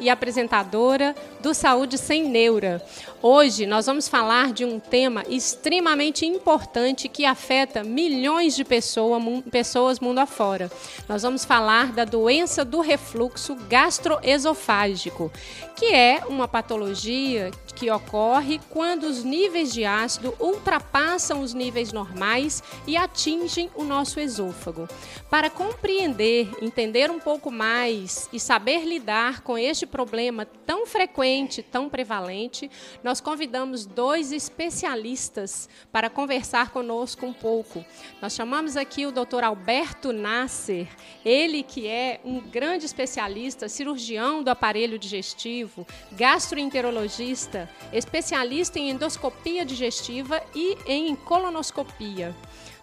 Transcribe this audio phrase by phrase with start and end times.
[0.00, 2.82] e apresentadora do Saúde Sem Neura.
[3.22, 10.00] Hoje nós vamos falar de um tema extremamente importante que afeta milhões de pessoa, pessoas
[10.00, 10.70] mundo afora.
[11.08, 15.30] Nós vamos falar da doença do refluxo gastroesofágico,
[15.76, 22.62] que é uma patologia que ocorre quando os níveis de ácido ultrapassam os níveis normais
[22.86, 24.86] e atingem o nosso esôfago.
[25.30, 31.88] Para compreender, entender um pouco mais e saber lidar com este problema tão frequente, tão
[31.88, 32.70] prevalente,
[33.02, 37.82] nós convidamos dois especialistas para conversar conosco um pouco.
[38.20, 39.42] Nós chamamos aqui o Dr.
[39.42, 40.86] Alberto Nasser,
[41.24, 50.42] ele que é um grande especialista, cirurgião do aparelho digestivo, gastroenterologista, especialista em endoscopia digestiva
[50.54, 52.34] e em colonoscopia.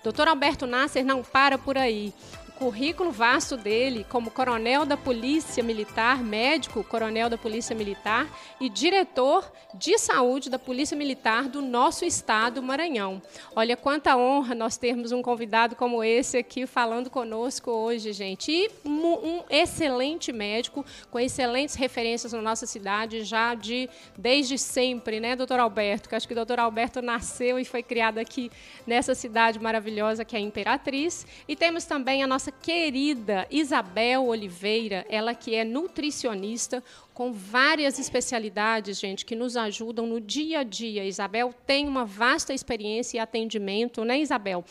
[0.04, 0.28] Dr.
[0.28, 2.14] Alberto Nasser não para por aí
[2.58, 8.28] currículo vasto dele como coronel da Polícia Militar, médico, coronel da Polícia Militar
[8.60, 13.22] e diretor de saúde da Polícia Militar do nosso estado, Maranhão.
[13.56, 18.52] Olha quanta honra nós termos um convidado como esse aqui falando conosco hoje, gente.
[18.52, 25.36] E um, excelente médico com excelentes referências na nossa cidade já de desde sempre, né,
[25.36, 26.10] doutor Alberto?
[26.10, 28.52] Que acho que o doutor Alberto nasceu e foi criado aqui
[28.88, 31.28] nessa cidade maravilhosa que é Imperatriz.
[31.48, 36.82] E temos também a nossa nossa querida Isabel Oliveira, ela que é nutricionista
[37.14, 41.04] com várias especialidades, gente, que nos ajudam no dia a dia.
[41.04, 44.64] Isabel tem uma vasta experiência e atendimento, né, Isabel?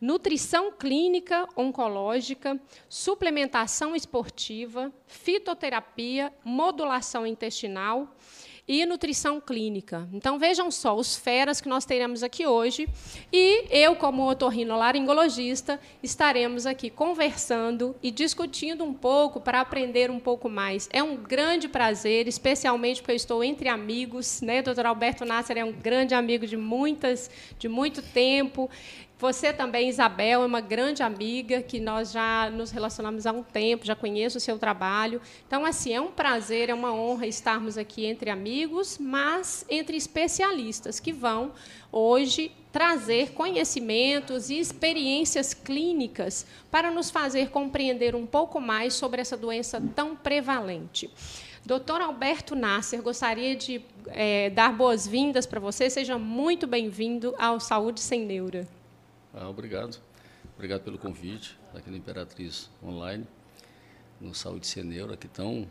[0.00, 8.14] Nutrição clínica oncológica, suplementação esportiva, fitoterapia, modulação intestinal
[8.66, 10.08] e nutrição clínica.
[10.12, 12.88] Então vejam só os feras que nós teremos aqui hoje
[13.32, 20.48] e eu como otorrinolaringologista estaremos aqui conversando e discutindo um pouco para aprender um pouco
[20.48, 20.88] mais.
[20.92, 24.62] É um grande prazer, especialmente porque eu estou entre amigos, né?
[24.62, 24.86] Dr.
[24.86, 28.70] Alberto Nasser é um grande amigo de muitas de muito tempo.
[29.16, 33.86] Você também, Isabel, é uma grande amiga que nós já nos relacionamos há um tempo,
[33.86, 35.20] já conheço o seu trabalho.
[35.46, 40.98] Então, assim, é um prazer, é uma honra estarmos aqui entre amigos, mas entre especialistas
[40.98, 41.52] que vão
[41.92, 49.36] hoje trazer conhecimentos e experiências clínicas para nos fazer compreender um pouco mais sobre essa
[49.36, 51.08] doença tão prevalente.
[51.64, 55.88] Doutor Alberto Nasser, gostaria de é, dar boas-vindas para você.
[55.88, 58.66] Seja muito bem-vindo ao Saúde Sem Neura.
[59.34, 60.00] Ah, obrigado.
[60.54, 63.26] Obrigado pelo convite aqui no Imperatriz Online,
[64.20, 65.66] no Saúde Ceneura, que tão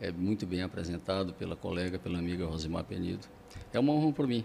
[0.00, 3.26] é muito bem apresentado pela colega, pela amiga Rosimar Penido.
[3.72, 4.44] É uma honra para mim,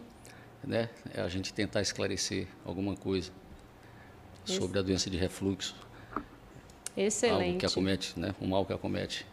[0.64, 0.90] né?
[1.14, 3.32] É a gente tentar esclarecer alguma coisa
[4.44, 5.76] sobre a doença de refluxo.
[6.98, 7.46] Excelente.
[7.46, 8.34] Algo que acomete, né?
[8.42, 9.28] Um mal que acomete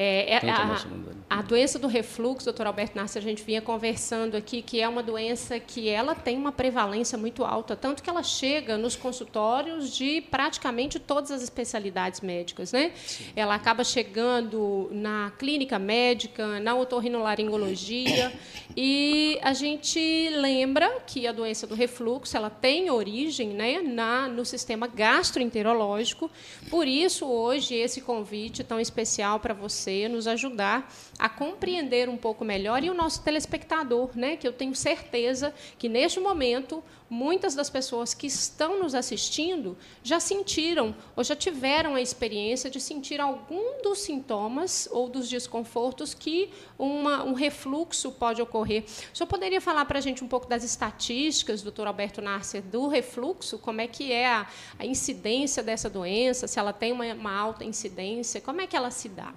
[0.00, 0.80] é, é a,
[1.28, 5.02] a, doença do refluxo, doutor Alberto Nassi, a gente vinha conversando aqui, que é uma
[5.02, 10.20] doença que ela tem uma prevalência muito alta, tanto que ela chega nos consultórios de
[10.20, 12.70] praticamente todas as especialidades médicas.
[12.70, 12.92] Né?
[13.34, 18.32] Ela acaba chegando na clínica médica, na otorrinolaringologia,
[18.76, 24.44] e a gente lembra que a doença do refluxo ela tem origem né, na, no
[24.44, 26.30] sistema gastroenterológico,
[26.70, 32.16] por isso hoje esse convite tão especial para você você, nos ajudar a compreender um
[32.16, 37.54] pouco melhor e o nosso telespectador, né, que eu tenho certeza que neste momento muitas
[37.54, 43.20] das pessoas que estão nos assistindo já sentiram ou já tiveram a experiência de sentir
[43.20, 48.84] algum dos sintomas ou dos desconfortos que uma, um refluxo pode ocorrer.
[49.12, 52.86] O senhor poderia falar para a gente um pouco das estatísticas, doutor Alberto Nasser, do
[52.88, 53.58] refluxo?
[53.58, 54.46] Como é que é a,
[54.78, 56.46] a incidência dessa doença?
[56.46, 58.40] Se ela tem uma, uma alta incidência?
[58.40, 59.32] Como é que ela se dá?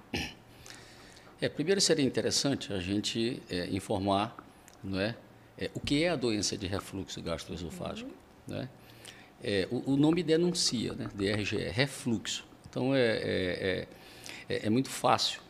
[1.42, 4.36] É, primeiro seria interessante a gente é, informar
[4.80, 5.16] não é,
[5.58, 8.12] é, o que é a doença de refluxo gastroesofágico.
[8.46, 8.54] Uhum.
[8.54, 8.68] Né?
[9.42, 12.46] É, o, o, nome denuncia, né, DRGE, refluxo.
[12.70, 13.88] Então, é, é,
[14.48, 15.40] é, é muito fácil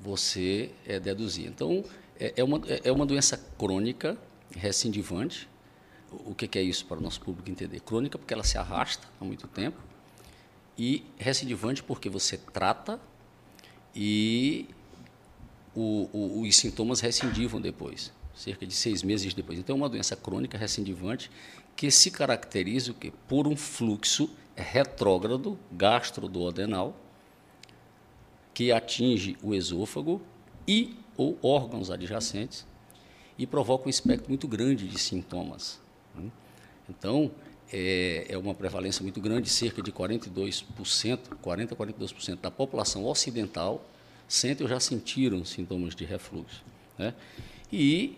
[0.00, 0.70] você
[1.02, 1.48] deduzir.
[1.48, 1.84] Então,
[2.16, 4.16] é, uma, é uma doença crônica,
[4.56, 5.48] recidivante.
[6.12, 7.80] O, o que, que é isso para o nosso público entender?
[7.80, 9.82] Crônica porque ela se arrasta há muito tempo
[10.78, 13.00] e recidivante porque você trata
[13.94, 14.68] e
[15.74, 19.58] o, o, os sintomas recidivam depois, cerca de seis meses depois.
[19.58, 21.30] Então, é uma doença crônica recidivante
[21.76, 22.94] que se caracteriza
[23.28, 26.94] por um fluxo retrógrado gastroduodenal
[28.52, 30.20] que atinge o esôfago
[30.66, 32.66] e ou órgãos adjacentes
[33.38, 35.80] e provoca um espectro muito grande de sintomas.
[36.14, 36.30] Né?
[36.88, 37.30] Então,
[37.72, 43.84] é, é, uma prevalência muito grande, cerca de 42%, 40 a 42% da população ocidental
[44.30, 46.62] sentem ou já sentiram sintomas de refluxo.
[46.96, 47.12] Né?
[47.72, 48.16] E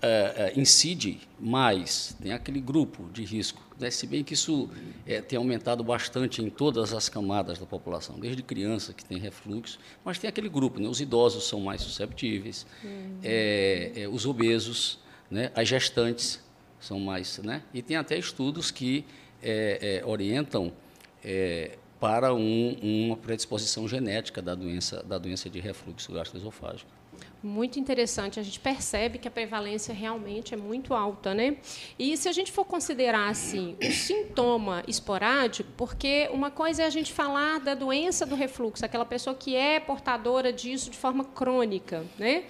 [0.00, 3.60] é, é, incide mais, tem aquele grupo de risco.
[3.76, 3.90] Né?
[3.90, 4.70] Se bem que isso
[5.04, 9.80] é, tem aumentado bastante em todas as camadas da população, desde criança que tem refluxo,
[10.04, 10.88] mas tem aquele grupo, né?
[10.88, 14.14] os idosos são mais susceptíveis, uhum.
[14.14, 15.50] os obesos, né?
[15.56, 16.40] as gestantes
[16.78, 17.38] são mais.
[17.38, 17.62] Né?
[17.74, 19.04] E tem até estudos que
[20.04, 20.72] orientam
[22.00, 26.95] para um, uma predisposição genética da doença, da doença de refluxo gastroesofágico
[27.46, 28.40] muito interessante.
[28.40, 31.56] A gente percebe que a prevalência realmente é muito alta, né?
[31.98, 36.90] E se a gente for considerar assim o sintoma esporádico, porque uma coisa é a
[36.90, 42.04] gente falar da doença do refluxo, aquela pessoa que é portadora disso de forma crônica,
[42.18, 42.44] né?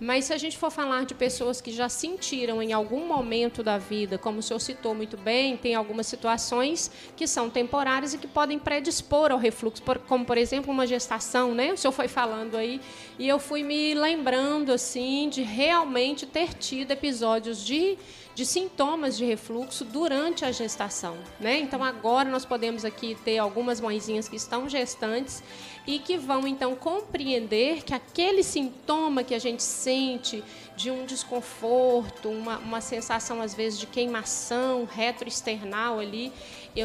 [0.00, 3.78] Mas se a gente for falar de pessoas que já sentiram em algum momento da
[3.78, 8.26] vida, como o senhor citou muito bem, tem algumas situações que são temporárias e que
[8.26, 11.72] podem predispor ao refluxo, como por exemplo uma gestação, né?
[11.72, 12.80] O senhor foi falando aí
[13.18, 14.39] e eu fui me lembrando
[14.72, 17.98] assim de realmente ter tido episódios de,
[18.34, 21.58] de sintomas de refluxo durante a gestação, né?
[21.58, 25.42] Então agora nós podemos aqui ter algumas mãezinhas que estão gestantes
[25.86, 30.44] e que vão então compreender que aquele sintoma que a gente sente
[30.76, 36.32] de um desconforto, uma, uma sensação às vezes de queimação retroesternal ali,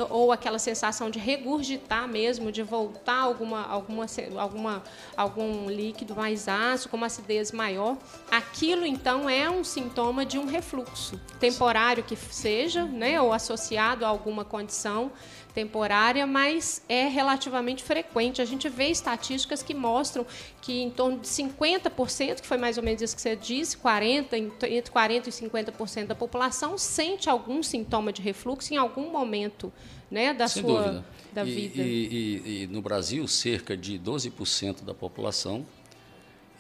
[0.10, 4.06] ou aquela sensação de regurgitar mesmo, de voltar alguma, alguma,
[4.38, 4.84] alguma,
[5.16, 7.98] algum líquido mais ácido, com uma acidez maior,
[8.32, 14.08] aquilo então é um sintoma de um refluxo temporário que seja, né, ou associado a
[14.08, 15.12] alguma condição
[15.56, 18.42] temporária, mas é relativamente frequente.
[18.42, 20.26] A gente vê estatísticas que mostram
[20.62, 24.38] que em torno de 50%, que foi mais ou menos isso que você disse, 40,
[24.38, 29.72] entre 40% e 50% da população sente algum sintoma de refluxo em algum momento
[30.12, 31.06] né, da Sem sua dúvida.
[31.34, 31.82] da e, vida.
[31.82, 35.66] E, e, e, no Brasil, cerca de 12% da população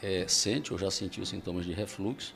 [0.01, 2.33] é, sente ou já sentiu sintomas de refluxo.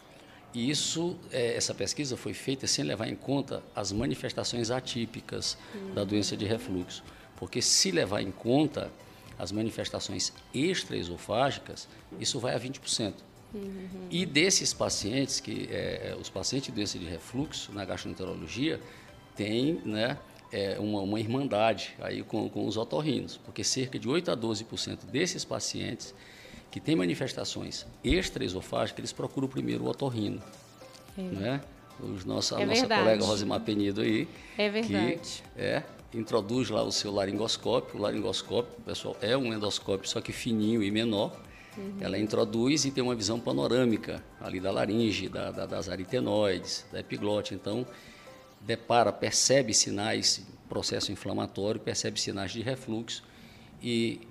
[0.54, 5.94] E isso, é, essa pesquisa foi feita sem levar em conta as manifestações atípicas uhum.
[5.94, 7.04] da doença de refluxo.
[7.36, 8.92] Porque se levar em conta
[9.38, 11.88] as manifestações extraesofágicas,
[12.20, 13.14] isso vai a 20%.
[13.54, 14.08] Uhum.
[14.12, 18.80] E desses pacientes, que é, os pacientes de doença de refluxo na gastroenterologia,
[19.36, 20.18] tem né,
[20.52, 25.06] é, uma, uma irmandade aí com, com os otorrinos, porque cerca de 8 a 12%
[25.06, 26.14] desses pacientes
[26.72, 30.42] que têm manifestações extraesofágicas, eles procuram primeiro o otorrino.
[31.18, 31.22] É.
[31.22, 31.62] Né?
[32.00, 33.02] Os nossa, é a nossa verdade.
[33.02, 34.28] colega Rosimar Penido aí.
[34.58, 35.44] É verdade.
[35.56, 35.84] Que, é,
[36.14, 38.00] introduz lá o seu laringoscópio.
[38.00, 41.36] O laringoscópio, pessoal, é um endoscópio, só que fininho e menor.
[41.78, 41.98] Uhum.
[42.00, 47.00] Ela introduz e tem uma visão panorâmica ali da laringe, da, da, das aritenoides, da
[47.00, 47.54] epiglote.
[47.54, 47.86] Então,
[48.62, 53.24] depara, percebe sinais, processo inflamatório, percebe sinais de refluxo
[53.82, 54.22] e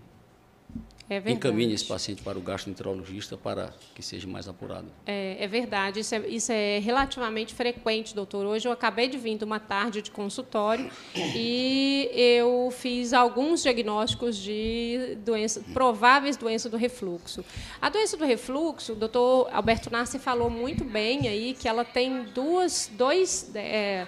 [1.11, 4.89] é encaminhe esse paciente para o gastroenterologista para que seja mais apurado.
[5.07, 8.45] É, é verdade, isso é, isso é, relativamente frequente, doutor.
[8.45, 14.37] Hoje eu acabei de vir de uma tarde de consultório e eu fiz alguns diagnósticos
[14.37, 17.43] de doença, prováveis doenças do refluxo.
[17.81, 22.25] A doença do refluxo, o doutor Alberto Nassi falou muito bem aí que ela tem
[22.25, 23.51] duas, dois...
[23.55, 24.07] É,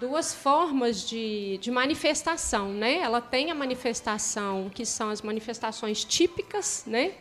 [0.00, 2.96] duas formas de, de manifestação, né?
[3.00, 7.12] Ela tem a manifestação que são as manifestações típicas, né?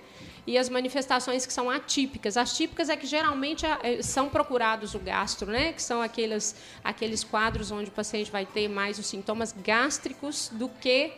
[0.48, 2.38] E as manifestações que são atípicas.
[2.38, 5.74] As típicas é que geralmente é, são procurados o gastro, né?
[5.74, 10.70] Que são aqueles, aqueles quadros onde o paciente vai ter mais os sintomas gástricos do
[10.70, 11.12] que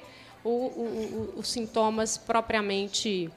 [0.44, 3.30] os sintomas propriamente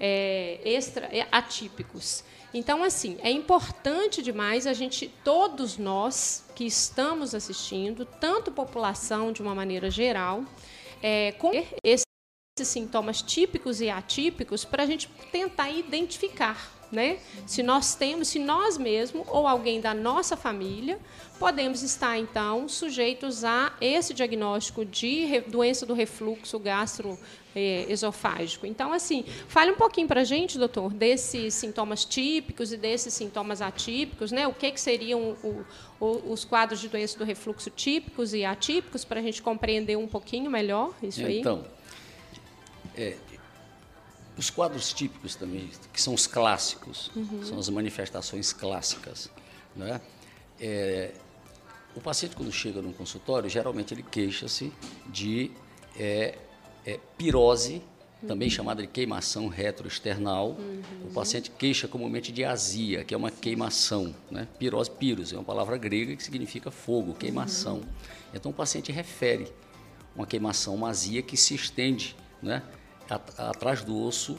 [0.00, 2.24] é, extra, é, atípicos.
[2.52, 9.40] Então, assim, é importante demais a gente, todos nós que estamos assistindo, tanto população de
[9.40, 10.44] uma maneira geral,
[11.00, 11.52] é, com
[11.84, 12.04] esses
[12.64, 17.18] sintomas típicos e atípicos para a gente tentar identificar né?
[17.46, 20.98] Se nós temos, se nós mesmos ou alguém da nossa família,
[21.38, 28.66] podemos estar então sujeitos a esse diagnóstico de doença do refluxo gastroesofágico.
[28.66, 33.62] Então, assim, fale um pouquinho para a gente, doutor, desses sintomas típicos e desses sintomas
[33.62, 34.46] atípicos, né?
[34.46, 35.64] O que, que seriam o,
[35.98, 40.08] o, os quadros de doença do refluxo típicos e atípicos para a gente compreender um
[40.08, 41.40] pouquinho melhor isso aí?
[41.40, 41.64] Então,
[42.96, 43.16] é,
[44.36, 47.42] os quadros típicos também, que são os clássicos, uhum.
[47.44, 49.30] são as manifestações clássicas.
[49.76, 50.00] Né?
[50.58, 51.12] É,
[51.94, 54.72] o paciente, quando chega no consultório, geralmente ele queixa-se
[55.06, 55.50] de
[55.98, 56.38] é,
[56.86, 57.82] é, pirose,
[58.22, 58.28] uhum.
[58.28, 60.50] também chamada de queimação retroesternal.
[60.50, 60.82] Uhum.
[61.04, 64.14] O paciente queixa comumente de azia, que é uma queimação.
[64.30, 64.46] Né?
[64.58, 67.76] Pirose, piros, é uma palavra grega que significa fogo, queimação.
[67.76, 67.84] Uhum.
[68.32, 69.52] Então o paciente refere
[70.14, 72.62] uma queimação, uma azia que se estende né?
[73.10, 74.38] Atrás do osso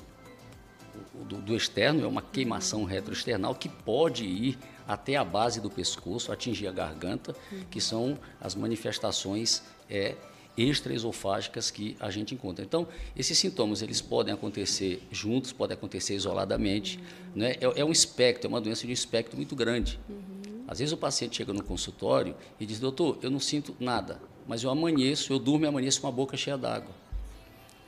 [1.25, 6.31] do, do externo, é uma queimação retroexternal que pode ir até a base do pescoço,
[6.31, 7.35] atingir a garganta,
[7.69, 10.15] que são as manifestações é,
[10.57, 12.63] extraesofágicas que a gente encontra.
[12.65, 16.97] Então, esses sintomas eles podem acontecer juntos, podem acontecer isoladamente.
[16.97, 17.03] Uhum.
[17.35, 17.51] Né?
[17.61, 19.99] É, é, um espectro, é uma doença de um espectro muito grande.
[20.09, 20.63] Uhum.
[20.67, 24.63] Às vezes o paciente chega no consultório e diz, doutor, eu não sinto nada, mas
[24.63, 26.93] eu amanheço, eu durmo e amanheço com a boca cheia d'água.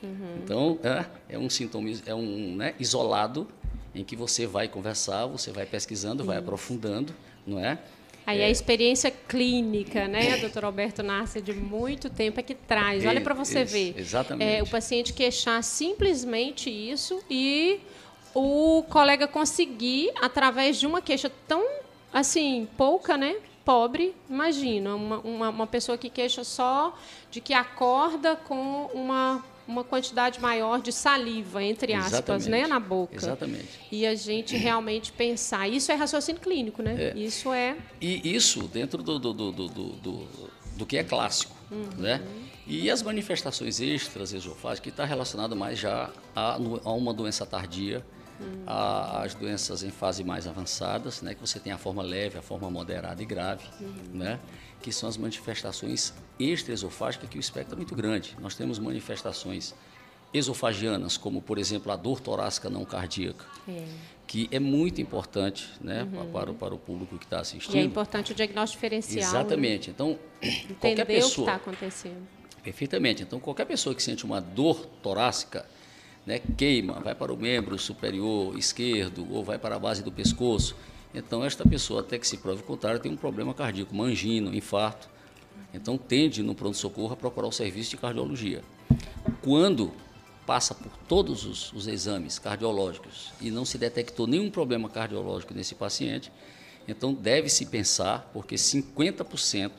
[0.04, 0.38] Uhum.
[0.42, 3.48] Então, é, é, um sintoma é um, né, isolado
[3.94, 7.14] em que você vai conversar, você vai pesquisando, vai aprofundando,
[7.46, 7.78] não é?
[8.26, 8.46] Aí é.
[8.46, 13.04] a experiência clínica, né, doutor Alberto Nasce, de muito tempo é que traz.
[13.04, 13.94] Olha para você isso, ver.
[13.96, 14.50] Exatamente.
[14.50, 17.80] É, o paciente queixar simplesmente isso e
[18.34, 21.64] o colega conseguir, através de uma queixa tão,
[22.12, 26.96] assim, pouca, né, pobre, imagina, uma, uma, uma pessoa que queixa só
[27.30, 33.16] de que acorda com uma uma quantidade maior de saliva, entre aspas, né, na boca.
[33.16, 33.68] Exatamente.
[33.90, 35.68] E a gente realmente pensar.
[35.68, 37.12] Isso é raciocínio clínico, né?
[37.14, 37.18] É.
[37.18, 37.76] Isso é.
[38.00, 40.28] E isso dentro do, do, do, do, do,
[40.76, 41.88] do que é clássico, uhum.
[41.96, 42.20] né?
[42.66, 48.04] E as manifestações extras esofágicas, que está relacionado mais já a, a uma doença tardia,
[48.40, 48.62] uhum.
[48.66, 51.34] às doenças em fase mais avançadas, né?
[51.34, 54.18] Que você tem a forma leve, a forma moderada e grave, uhum.
[54.18, 54.40] né?
[54.84, 58.36] Que são as manifestações extraesofágicas, que o espectro é muito grande.
[58.38, 59.74] Nós temos manifestações
[60.34, 63.82] esofagianas, como, por exemplo, a dor torácica não cardíaca, é.
[64.26, 66.30] que é muito importante né, uhum.
[66.30, 67.76] para, para o público que está assistindo.
[67.76, 69.22] E é importante o diagnóstico diferencial.
[69.22, 69.26] Né?
[69.26, 69.88] Exatamente.
[69.88, 71.30] Então, Entender qualquer pessoa...
[71.30, 72.28] o que está acontecendo.
[72.62, 73.22] Perfeitamente.
[73.22, 75.64] Então, qualquer pessoa que sente uma dor torácica,
[76.26, 80.76] né, queima, vai para o membro superior esquerdo ou vai para a base do pescoço,
[81.14, 84.54] então, esta pessoa, até que se prove o contrário, tem um problema cardíaco, uma angina,
[84.54, 85.08] infarto.
[85.72, 88.62] Então, tende no pronto-socorro a procurar o serviço de cardiologia.
[89.40, 89.92] Quando
[90.44, 95.74] passa por todos os, os, exames cardiológicos e não se detectou nenhum problema cardiológico nesse
[95.74, 96.30] paciente,
[96.86, 99.70] então deve-se pensar, porque 50%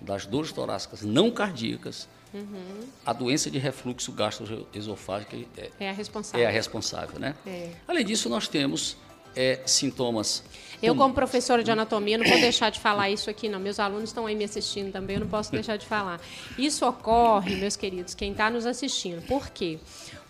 [0.00, 2.80] das dores torácicas não cardíacas, uhum.
[3.06, 6.44] a doença de refluxo gastroesofágico é, é a responsável.
[6.44, 7.34] É a responsável né?
[7.46, 7.72] É.
[7.86, 8.96] Além disso, nós temos
[9.34, 10.42] é, sintomas.
[10.82, 13.58] Eu, como professora de anatomia, não vou deixar de falar isso aqui, não.
[13.58, 16.20] Meus alunos estão aí me assistindo também, eu não posso deixar de falar.
[16.56, 19.20] Isso ocorre, meus queridos, quem está nos assistindo.
[19.26, 19.78] Por quê?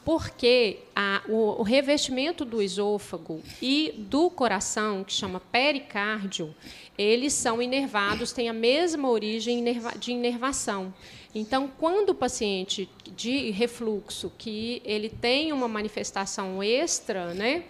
[0.07, 6.55] Porque a, o, o, revestimento do esôfago e do coração, que chama pericárdio,
[6.97, 9.63] eles são inervados, têm a mesma origem
[9.99, 10.95] de inervação.
[11.35, 17.65] Então, quando o paciente de refluxo, que ele tem uma manifestação extra, né?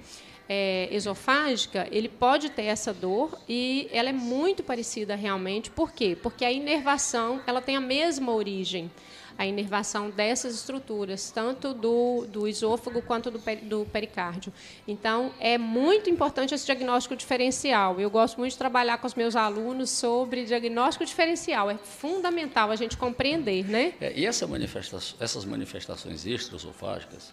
[0.49, 5.71] É, esofágica, ele pode ter essa dor e ela é muito parecida realmente.
[5.71, 6.17] Por quê?
[6.21, 8.91] Porque a inervação ela tem a mesma origem,
[9.37, 14.53] a inervação dessas estruturas, tanto do, do esôfago quanto do, do pericárdio.
[14.87, 18.01] Então, é muito importante esse diagnóstico diferencial.
[18.01, 21.71] Eu gosto muito de trabalhar com os meus alunos sobre diagnóstico diferencial.
[21.71, 23.95] É fundamental a gente compreender, né?
[24.01, 27.33] É, e essa manifesta essas manifestações extraesofágicas,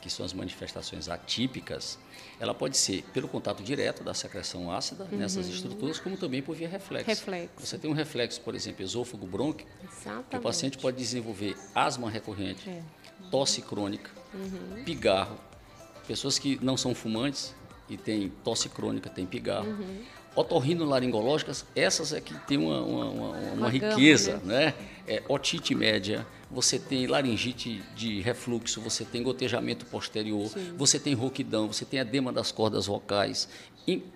[0.00, 1.98] que são as manifestações atípicas,
[2.38, 5.18] ela pode ser pelo contato direto da secreção ácida uhum.
[5.18, 7.08] nessas estruturas, como também por via reflexo.
[7.08, 7.54] reflexo.
[7.58, 9.68] Você tem um reflexo, por exemplo, esôfago brônquico,
[10.30, 12.82] que o paciente pode desenvolver asma recorrente, é.
[13.30, 14.84] tosse crônica, uhum.
[14.84, 15.36] pigarro.
[16.06, 17.54] Pessoas que não são fumantes
[17.88, 19.68] e têm tosse crônica, têm pigarro.
[19.68, 20.04] Uhum.
[20.36, 24.66] Otorrinolaringológicas, essas é que tem uma, uma, uma, uma, uma riqueza, gama, né?
[24.66, 24.74] né?
[25.08, 30.74] É, otite média, você tem laringite de refluxo, você tem gotejamento posterior, Sim.
[30.76, 33.48] você tem rouquidão, você tem edema das cordas vocais,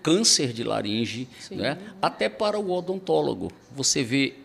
[0.01, 1.79] câncer de laringe, né?
[2.01, 3.51] até para o odontólogo.
[3.75, 4.35] Você vê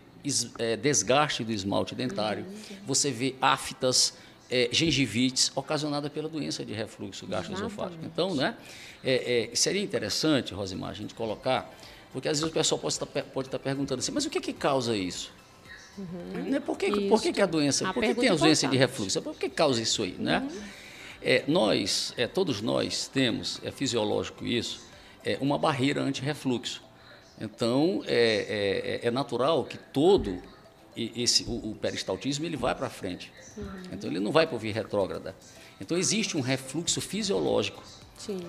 [0.58, 2.76] é, desgaste do esmalte dentário, uhum.
[2.86, 4.14] você vê aftas,
[4.50, 8.04] é, gengivites ocasionada pela doença de refluxo gastroesofágico.
[8.04, 8.56] Então, né,
[9.04, 11.70] é, é, seria interessante, Rosimar, a gente colocar,
[12.12, 14.52] porque às vezes o pessoal pode estar, pode estar perguntando assim, mas o que, que
[14.52, 15.32] causa isso?
[15.98, 16.42] Uhum.
[16.50, 16.60] Né?
[16.60, 19.20] Por, que, por que, que a doença, a por que tem a doença de refluxo?
[19.20, 20.14] Por que causa isso aí?
[20.18, 20.38] Né?
[20.38, 20.60] Uhum.
[21.20, 24.80] É, nós, é, todos nós temos, é fisiológico isso,
[25.24, 26.82] é uma barreira anti-refluxo.
[27.40, 30.40] Então, é, é, é, natural que todo
[30.96, 33.32] esse, o, o peristaltismo ele vai para frente.
[33.56, 33.82] Uhum.
[33.92, 35.34] Então, ele não vai para o via retrógrada.
[35.80, 37.82] Então, existe um refluxo fisiológico.
[38.16, 38.40] Sim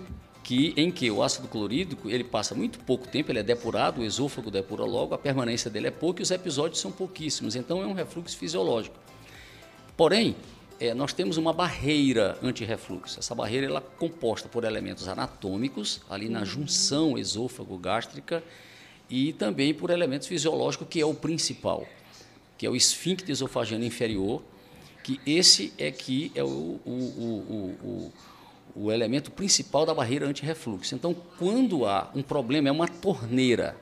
[0.44, 4.06] que em que o ácido clorídrico ele passa muito pouco tempo, ele é depurado, o
[4.06, 7.86] esôfago depura logo, a permanência dele é pouca e os episódios são pouquíssimos, então é
[7.86, 8.96] um refluxo fisiológico.
[9.96, 10.36] Porém,
[10.80, 13.20] é, nós temos uma barreira anti-refluxo.
[13.20, 18.42] Essa barreira ela é composta por elementos anatômicos, ali na junção esôfago-gástrica,
[19.10, 21.86] e também por elementos fisiológicos, que é o principal,
[22.58, 24.42] que é o esfíncter esofagiano inferior,
[25.04, 28.14] que esse é que é o, o, o, o
[28.76, 30.96] o elemento principal da barreira antirrefluxo.
[30.96, 33.76] Então, quando há um problema, é uma torneira.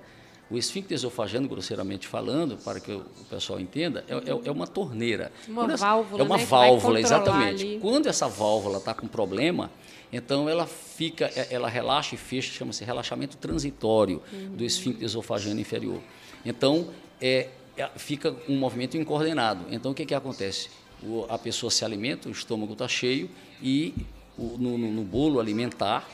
[0.49, 5.31] O esfíncter esofageno, grosseiramente falando, para que o pessoal entenda, é, é, é uma torneira.
[5.47, 7.65] Uma válvula, É uma né, válvula, exatamente.
[7.65, 7.79] Ali.
[7.79, 9.69] Quando essa válvula está com problema,
[10.11, 14.55] então ela fica, é, ela relaxa e fecha, chama-se relaxamento transitório uhum.
[14.55, 15.99] do esfíncter esofageno inferior.
[16.45, 19.65] Então, é, é, fica um movimento incoordenado.
[19.69, 20.69] Então, o que, que acontece?
[21.03, 23.29] O, a pessoa se alimenta, o estômago está cheio
[23.61, 23.93] e
[24.37, 26.07] no, no, no bolo alimentar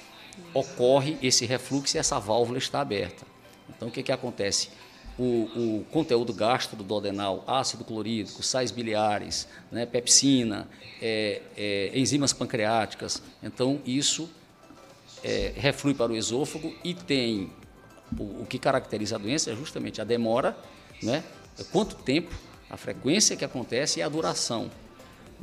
[0.53, 3.25] ocorre esse refluxo e essa válvula está aberta.
[3.69, 4.69] Então, o que, que acontece?
[5.17, 10.67] O, o conteúdo gástrico do adenal, ácido clorídrico, sais biliares, né, pepsina,
[11.01, 13.21] é, é, enzimas pancreáticas.
[13.41, 14.29] Então, isso
[15.23, 17.51] é, reflui para o esôfago e tem
[18.17, 20.57] o, o, que caracteriza a doença é justamente a demora,
[21.01, 21.23] né,
[21.71, 22.33] quanto tempo,
[22.69, 24.71] a frequência que acontece e a duração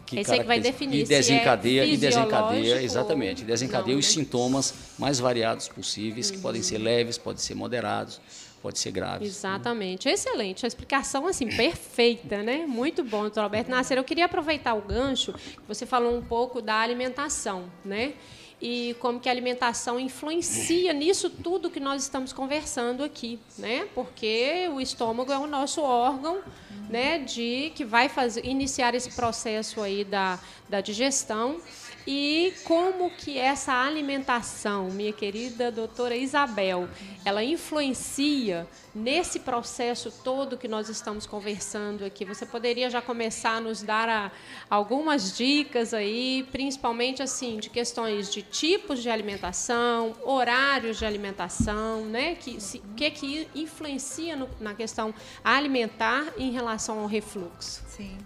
[0.07, 4.07] que Esse é que vai definir e desencadeia é e desencadeia exatamente desencadeia não, os
[4.07, 4.13] né?
[4.13, 6.37] sintomas mais variados possíveis uhum.
[6.37, 8.21] que podem ser leves podem ser moderados
[8.61, 10.15] pode ser graves exatamente né?
[10.15, 14.83] excelente a explicação assim perfeita né muito bom doutor Alberto Nascer eu queria aproveitar o
[14.83, 18.15] gancho que você falou um pouco da alimentação né
[18.61, 23.89] e como que a alimentação influencia nisso tudo que nós estamos conversando aqui, né?
[23.95, 26.43] Porque o estômago é o nosso órgão,
[26.89, 31.61] né, de que vai fazer iniciar esse processo aí da, da digestão
[32.07, 36.89] e como que essa alimentação, minha querida doutora Isabel,
[37.25, 42.25] ela influencia nesse processo todo que nós estamos conversando aqui?
[42.25, 44.33] Você poderia já começar a nos dar a,
[44.69, 52.35] algumas dicas aí, principalmente assim, de questões de tipos de alimentação, horários de alimentação, né?
[52.35, 57.83] Que, o que, que influencia no, na questão alimentar em relação ao refluxo?
[57.89, 58.17] Sim.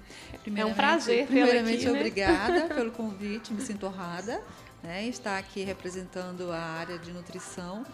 [0.57, 1.99] É um prazer Primeiramente, aqui, né?
[1.99, 4.43] obrigada pelo convite, me sinto honrada
[4.85, 7.87] né, estar aqui representando a área de nutrição,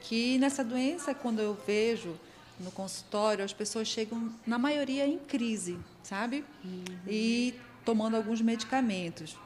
[0.00, 2.14] que nessa doença, quando eu vejo
[2.58, 6.44] no consultório, as pessoas chegam, na maioria, em crise, sabe?
[6.64, 6.84] Uhum.
[7.08, 9.36] E tomando alguns medicamentos.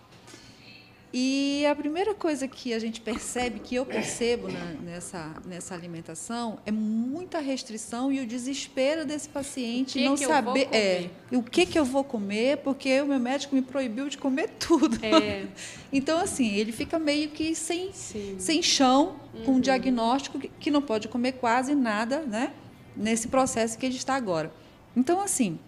[1.16, 6.59] E a primeira coisa que a gente percebe, que eu percebo na, nessa, nessa alimentação,
[6.66, 11.85] é muita restrição e o desespero desse paciente não saber é, o que, que eu
[11.85, 14.98] vou comer, porque o meu médico me proibiu de comer tudo.
[15.07, 15.46] É.
[15.92, 19.44] então, assim, ele fica meio que sem, sem chão, uhum.
[19.44, 19.61] com um uhum.
[19.61, 22.53] diagnóstico que, que não pode comer quase nada, né?
[22.96, 24.53] Nesse processo que ele está agora.
[24.96, 25.61] Então, assim,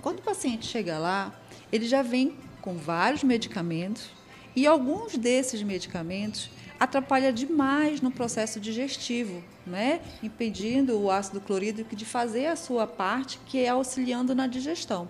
[0.00, 1.32] quando o paciente chega lá,
[1.70, 4.10] ele já vem com vários medicamentos
[4.54, 10.00] e alguns desses medicamentos atrapalham demais no processo digestivo, né?
[10.20, 15.08] impedindo o ácido clorídrico de fazer a sua parte, que é auxiliando na digestão.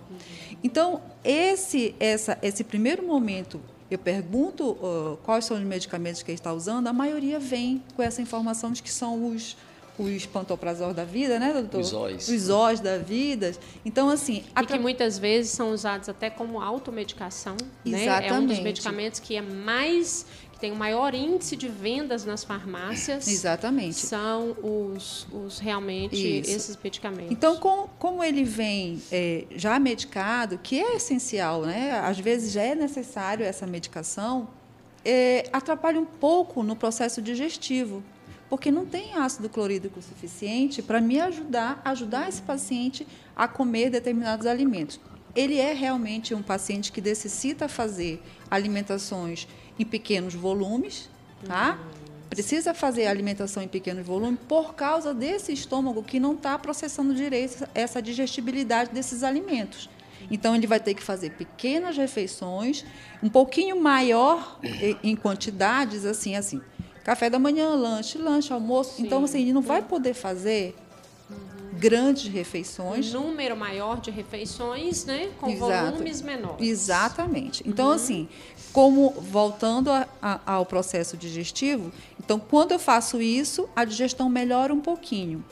[0.63, 3.59] Então, esse, essa, esse primeiro momento,
[3.91, 8.03] eu pergunto uh, quais são os medicamentos que ele está usando, a maioria vem com
[8.03, 9.57] essa informação de que são os
[9.99, 11.81] os pantoprazol da vida, né, doutor?
[11.81, 12.29] Os óis.
[12.29, 13.53] Os óis da vida.
[13.85, 14.43] Então, assim...
[14.61, 18.07] E que muitas vezes são usados até como automedicação, Exatamente.
[18.07, 18.29] né?
[18.29, 20.25] É um dos medicamentos que é mais...
[20.53, 23.29] que tem o maior índice de vendas nas farmácias.
[23.29, 23.97] Exatamente.
[23.97, 26.51] São os, os realmente Isso.
[26.51, 27.31] esses medicamentos.
[27.31, 32.01] Então, com, como ele vem é, já medicado, que é essencial, né?
[32.01, 34.49] Às vezes já é necessário essa medicação,
[35.05, 38.03] é, atrapalha um pouco no processo digestivo
[38.53, 44.47] porque não tem ácido clorídrico suficiente para me ajudar, ajudar esse paciente a comer determinados
[44.47, 45.01] alimentos.
[45.35, 51.09] Ele é realmente um paciente que necessita fazer alimentações em pequenos volumes,
[51.47, 51.79] tá?
[52.29, 57.67] Precisa fazer alimentação em pequeno volume por causa desse estômago que não está processando direito
[57.75, 59.89] essa digestibilidade desses alimentos.
[60.31, 62.85] Então, ele vai ter que fazer pequenas refeições,
[63.23, 64.61] um pouquinho maior
[65.03, 66.61] em quantidades, assim, assim.
[67.05, 68.97] Café da manhã, lanche, lanche, almoço.
[68.97, 69.05] Sim.
[69.05, 70.77] Então, assim, ele não vai poder fazer
[71.29, 71.37] uhum.
[71.79, 73.13] grandes refeições.
[73.15, 75.31] Um número maior de refeições, né?
[75.41, 75.91] Com Exato.
[75.91, 76.69] volumes menores.
[76.69, 77.63] Exatamente.
[77.67, 77.93] Então, uhum.
[77.93, 78.29] assim,
[78.73, 84.73] como voltando a, a, ao processo digestivo, então, quando eu faço isso, a digestão melhora
[84.73, 85.45] um pouquinho.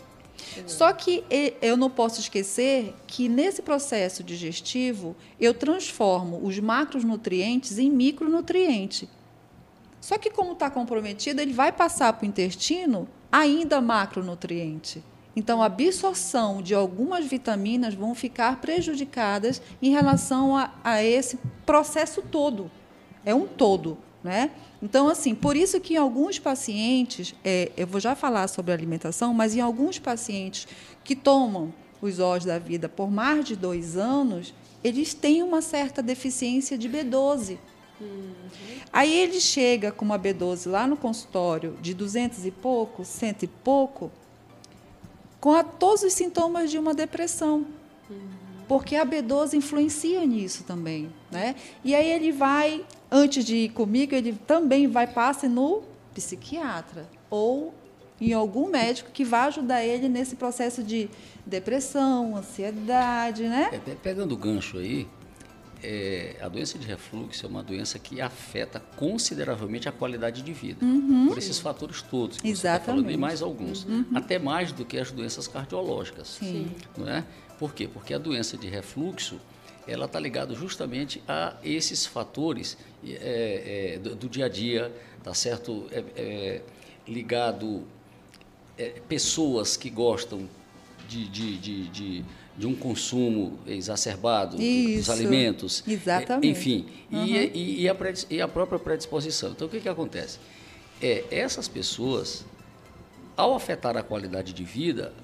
[0.57, 0.63] Uhum.
[0.69, 1.25] Só que
[1.61, 9.09] eu não posso esquecer que nesse processo digestivo eu transformo os macronutrientes em micronutrientes.
[10.01, 15.05] Só que, como está comprometido, ele vai passar para o intestino ainda macronutriente.
[15.37, 22.23] Então, a absorção de algumas vitaminas vão ficar prejudicadas em relação a, a esse processo
[22.23, 22.71] todo.
[23.25, 23.99] É um todo.
[24.23, 24.51] Né?
[24.83, 29.33] Então, assim, por isso que em alguns pacientes, é, eu vou já falar sobre alimentação,
[29.33, 30.67] mas em alguns pacientes
[31.05, 36.03] que tomam os óleos da vida por mais de dois anos, eles têm uma certa
[36.03, 37.59] deficiência de B12
[38.01, 38.33] Uhum.
[38.93, 43.47] Aí ele chega com uma B12 lá no consultório de 200 e pouco, cento e
[43.47, 44.11] pouco,
[45.41, 47.67] com a, todos os sintomas de uma depressão.
[48.09, 48.19] Uhum.
[48.67, 51.11] Porque a B12 influencia nisso também.
[51.31, 51.55] Né?
[51.85, 55.83] E aí ele vai, antes de ir comigo, ele também vai passar no
[56.15, 57.73] psiquiatra ou
[58.21, 61.09] em algum médico que vai ajudar ele nesse processo de
[61.47, 63.71] depressão, ansiedade, né?
[63.73, 65.09] É, pegando o gancho aí,
[65.83, 70.85] é, a doença de refluxo é uma doença que afeta consideravelmente a qualidade de vida.
[70.85, 71.29] Uhum.
[71.29, 72.61] Por esses fatores todos que Exatamente.
[72.61, 73.85] você está falando, e mais alguns.
[73.85, 74.05] Uhum.
[74.15, 76.29] Até mais do que as doenças cardiológicas.
[76.29, 76.71] Sim.
[76.97, 77.25] Não é?
[77.59, 77.89] Por quê?
[77.89, 79.41] Porque a doença de refluxo
[79.87, 85.35] ela está ligada justamente a esses fatores é, é, do, do, dia a dia, tá
[85.35, 85.87] certo?
[85.91, 86.63] É, é
[87.09, 87.85] ligado
[88.79, 90.49] é, pessoas que gostam
[91.11, 92.25] de, de, de, de
[92.61, 95.83] de um consumo exacerbado Isso, dos alimentos.
[95.89, 96.47] Exatamente.
[96.47, 97.25] Enfim, uhum.
[97.25, 97.97] e, e, a
[98.29, 99.53] e, a própria predisposição.
[99.53, 100.39] Então, o que, que acontece?
[101.01, 102.45] É, essas pessoas,
[103.35, 105.15] ao afetar a qualidade de vida,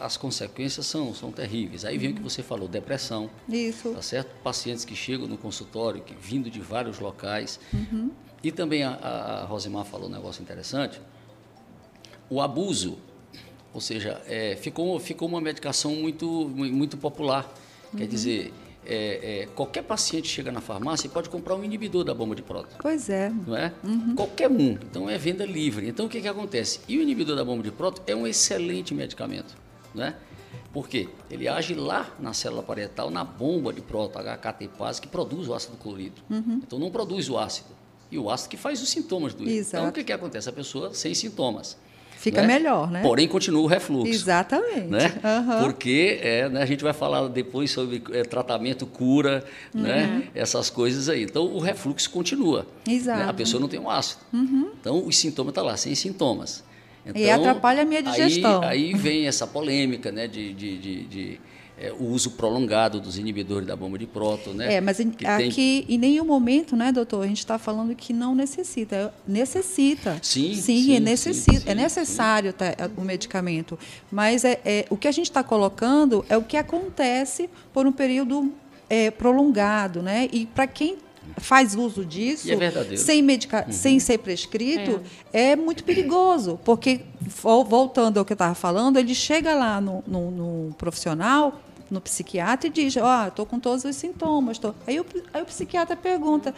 [0.00, 1.84] as consequências são, são terríveis.
[1.84, 3.30] Aí vem o que você falou, depressão.
[3.48, 3.90] Isso.
[3.90, 4.34] Tá certo?
[4.42, 7.60] Pacientes que chegam no consultório, que, vindo de vários locais.
[7.72, 8.10] Uhum.
[8.42, 11.00] E também a, a Rosimar falou um negócio interessante.
[12.28, 12.98] O abuso
[13.78, 17.48] ou seja, é, ficou, ficou uma medicação muito, muito popular.
[17.92, 18.00] Uhum.
[18.00, 18.52] Quer dizer,
[18.84, 22.42] é, é, qualquer paciente chega na farmácia e pode comprar um inibidor da bomba de
[22.42, 22.76] próton.
[22.80, 23.32] Pois é.
[23.46, 23.72] Não é?
[23.84, 24.16] Uhum.
[24.16, 24.70] Qualquer um.
[24.72, 25.88] Então é venda livre.
[25.88, 26.80] Então o que, que acontece?
[26.88, 29.56] E o inibidor da bomba de próton é um excelente medicamento.
[29.94, 30.16] Não é?
[30.72, 31.08] Por quê?
[31.30, 35.76] Ele age lá na célula parietal, na bomba de próton, HKT-pase, que produz o ácido
[35.76, 36.20] clorido.
[36.28, 36.60] Uhum.
[36.66, 37.68] Então não produz o ácido.
[38.10, 39.76] E o ácido que faz os sintomas do Exato.
[39.76, 40.48] Então o que, que acontece?
[40.48, 41.76] A pessoa sem sintomas.
[42.18, 42.48] Fica né?
[42.48, 43.00] melhor, né?
[43.00, 44.12] Porém, continua o refluxo.
[44.12, 44.88] Exatamente.
[44.88, 45.14] Né?
[45.22, 45.62] Uhum.
[45.62, 49.82] Porque é, né, a gente vai falar depois sobre é, tratamento, cura, uhum.
[49.82, 50.24] né?
[50.34, 51.22] essas coisas aí.
[51.22, 52.66] Então, o refluxo continua.
[52.88, 53.20] Exato.
[53.20, 53.28] Né?
[53.28, 54.22] A pessoa não tem um ácido.
[54.32, 54.68] Uhum.
[54.80, 56.64] Então, os sintomas estão tá lá, sem sintomas.
[57.06, 58.62] Então, e atrapalha a minha digestão.
[58.64, 61.40] Aí, aí vem essa polêmica né, de, de, de, de
[61.80, 64.74] é, o uso prolongado dos inibidores da bomba de próton, né?
[64.74, 65.94] É, mas em, aqui tem...
[65.94, 69.14] em nenhum momento, né, doutor, a gente está falando que não necessita.
[69.26, 70.18] Necessita.
[70.22, 73.78] Sim, sim, sim, é, necessita, sim, é necessário tá, o medicamento.
[74.10, 77.92] Mas é, é o que a gente está colocando é o que acontece por um
[77.92, 78.52] período
[78.90, 80.28] é, prolongado, né?
[80.32, 80.96] E para quem
[81.36, 83.72] faz uso disso é sem, medica uhum.
[83.72, 85.00] sem ser prescrito
[85.32, 85.50] é.
[85.50, 85.56] é.
[85.56, 87.02] muito perigoso, porque,
[87.66, 91.60] voltando ao que eu estava falando, ele chega lá no, no, no profissional
[91.90, 94.58] no psiquiatra e diz, ó, oh, estou com todos os sintomas.
[94.58, 94.74] Tô.
[94.86, 96.54] Aí, o, aí o psiquiatra pergunta,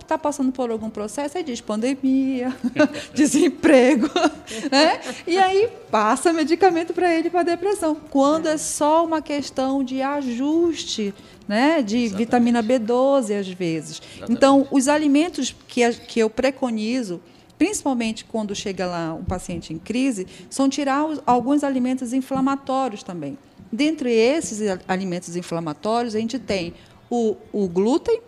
[0.00, 1.38] está passando por algum processo?
[1.38, 2.54] Aí diz, pandemia,
[3.14, 4.08] desemprego.
[4.70, 5.00] né?
[5.26, 7.94] E aí passa medicamento para ele para depressão.
[7.94, 11.14] Quando é só uma questão de ajuste
[11.50, 12.16] né, de Exatamente.
[12.16, 14.00] vitamina B12 às vezes.
[14.00, 14.32] Exatamente.
[14.32, 17.20] Então, os alimentos que, que eu preconizo,
[17.58, 23.36] principalmente quando chega lá um paciente em crise, são tirar os, alguns alimentos inflamatórios também.
[23.72, 26.74] Dentre esses alimentos inflamatórios, a gente tem
[27.08, 28.20] o, o glúten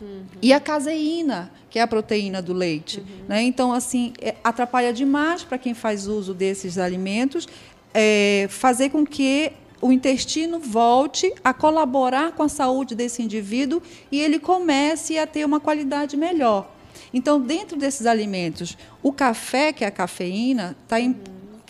[0.00, 0.22] uhum.
[0.42, 3.00] e a caseína, que é a proteína do leite.
[3.00, 3.24] Uhum.
[3.28, 3.42] Né?
[3.42, 7.46] Então, assim, é, atrapalha demais para quem faz uso desses alimentos
[7.94, 14.20] é, fazer com que o intestino volte a colaborar com a saúde desse indivíduo e
[14.20, 16.70] ele comece a ter uma qualidade melhor.
[17.12, 21.16] Então, dentro desses alimentos, o café, que é a cafeína, está em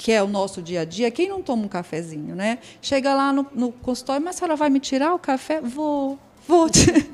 [0.01, 2.59] que é o nosso dia a dia, quem não toma um cafezinho, né?
[2.81, 5.61] Chega lá no, no consultório, mas a senhora vai me tirar o café?
[5.61, 6.69] Vou, vou,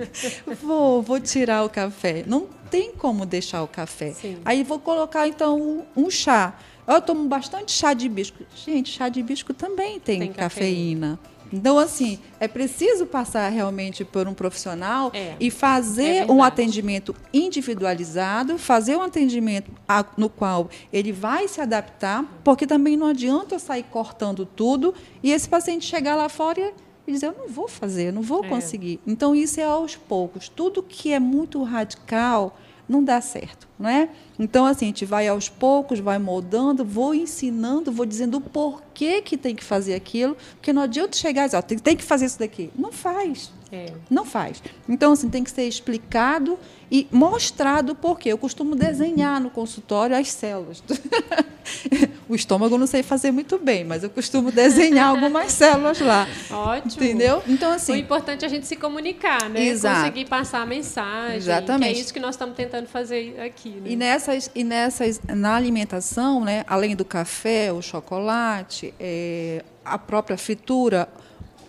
[0.62, 2.22] vou, vou tirar o café.
[2.28, 4.12] Não tem como deixar o café.
[4.12, 4.38] Sim.
[4.44, 6.56] Aí vou colocar então um, um chá.
[6.86, 8.44] Eu tomo bastante chá de hibisco.
[8.54, 11.18] Gente, chá de hibisco também tem, tem cafeína.
[11.18, 11.35] cafeína.
[11.52, 17.14] Então, assim, é preciso passar realmente por um profissional é, e fazer é um atendimento
[17.32, 19.70] individualizado, fazer um atendimento
[20.16, 25.30] no qual ele vai se adaptar, porque também não adianta eu sair cortando tudo e
[25.30, 26.72] esse paciente chegar lá fora
[27.06, 28.48] e dizer, eu não vou fazer, eu não vou é.
[28.48, 29.00] conseguir.
[29.06, 30.48] Então, isso é aos poucos.
[30.48, 34.08] Tudo que é muito radical não dá certo, não é?
[34.38, 39.20] Então, assim, a gente vai aos poucos, vai moldando, vou ensinando, vou dizendo o porquê
[39.20, 42.04] que tem que fazer aquilo, porque não adianta chegar e dizer, ó, tem, tem que
[42.04, 42.70] fazer isso daqui.
[42.76, 43.52] Não faz.
[43.70, 43.92] É.
[44.08, 44.62] Não faz.
[44.88, 46.58] Então, assim, tem que ser explicado
[46.90, 48.30] e mostrado por quê.
[48.30, 50.82] Eu costumo desenhar no consultório as células.
[52.28, 56.28] o estômago eu não sei fazer muito bem, mas eu costumo desenhar algumas células lá.
[56.50, 57.04] Ótimo.
[57.04, 57.42] Entendeu?
[57.48, 57.92] Então, assim.
[57.92, 59.64] O importante é a gente se comunicar, né?
[59.64, 60.00] Exato.
[60.00, 61.36] Conseguir passar a mensagem.
[61.36, 61.92] Exatamente.
[61.92, 63.70] Que é isso que nós estamos tentando fazer aqui.
[63.70, 63.90] Né?
[63.90, 70.38] E, nessas, e nessas, na alimentação, né, além do café, o chocolate, é, a própria
[70.38, 71.08] fritura,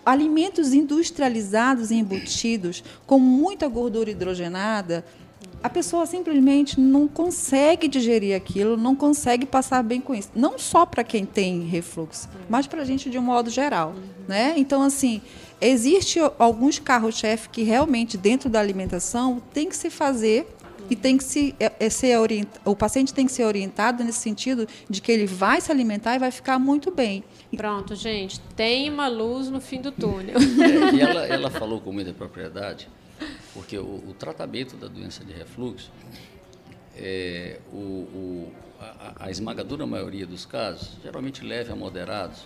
[0.08, 5.04] alimentos industrializados e embutidos com muita gordura hidrogenada,
[5.62, 10.30] a pessoa simplesmente não consegue digerir aquilo, não consegue passar bem com isso.
[10.34, 13.96] Não só para quem tem refluxo, mas para a gente de um modo geral.
[14.26, 14.54] Né?
[14.56, 15.22] Então, assim,
[15.60, 20.48] existe alguns carros-chefe que realmente, dentro da alimentação, tem que se fazer
[20.90, 24.20] e tem que se, é, é ser orientado, o paciente tem que ser orientado nesse
[24.20, 27.26] sentido de que ele vai se alimentar e vai ficar muito bem.
[27.56, 30.36] Pronto, gente, tem uma luz no fim do túnel.
[30.62, 32.88] É, e ela, ela falou com muita propriedade
[33.58, 35.92] porque o, o tratamento da doença de refluxo,
[36.96, 42.46] é, o, o, a, a, esmagadora maioria dos casos, geralmente leve a moderados,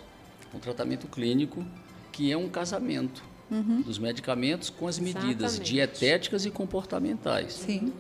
[0.54, 1.66] um tratamento clínico
[2.12, 3.82] que é um casamento uhum.
[3.82, 5.72] dos medicamentos com as medidas Exatamente.
[5.72, 7.54] dietéticas e comportamentais.
[7.54, 7.94] Sim.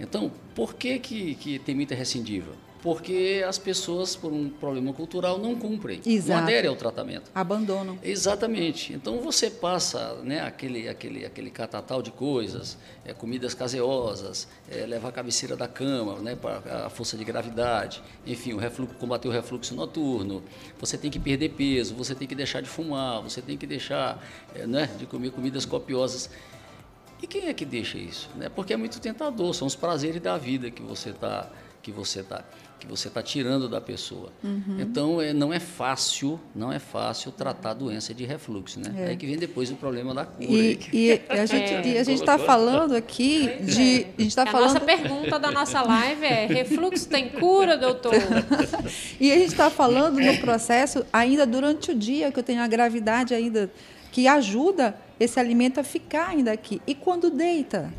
[0.00, 2.52] Então, por que, que, que tem muita recidiva?
[2.82, 6.38] Porque as pessoas, por um problema cultural, não cumprem, Exato.
[6.38, 7.30] não aderem ao tratamento.
[7.34, 7.98] Abandonam.
[8.02, 8.92] Exatamente.
[8.92, 15.08] Então você passa né, aquele, aquele, aquele catatal de coisas, é, comidas caseosas, é, levar
[15.08, 19.30] a cabeceira da cama né, para a força de gravidade, enfim, o refluxo, combater o
[19.30, 20.42] refluxo noturno.
[20.78, 24.24] Você tem que perder peso, você tem que deixar de fumar, você tem que deixar
[24.54, 26.30] é, né, de comer comidas copiosas.
[27.20, 28.30] E quem é que deixa isso?
[28.36, 28.48] Né?
[28.48, 31.50] Porque é muito tentador, são os prazeres da vida que você está
[31.88, 32.44] que você está
[32.78, 34.30] que você está tirando da pessoa.
[34.42, 34.76] Uhum.
[34.78, 38.94] Então, é, não é fácil, não é fácil tratar a doença de refluxo, né?
[38.96, 39.06] É.
[39.08, 40.46] Aí que vem depois o problema da cura.
[40.48, 42.12] E, e a gente é.
[42.12, 44.06] está falando aqui de...
[44.16, 44.74] A, gente tá a falando...
[44.74, 48.14] nossa pergunta da nossa live é, refluxo tem cura, doutor?
[49.18, 52.68] e a gente está falando no processo ainda durante o dia, que eu tenho a
[52.68, 53.68] gravidade ainda,
[54.12, 56.80] que ajuda esse alimento a ficar ainda aqui.
[56.86, 57.92] E quando deita?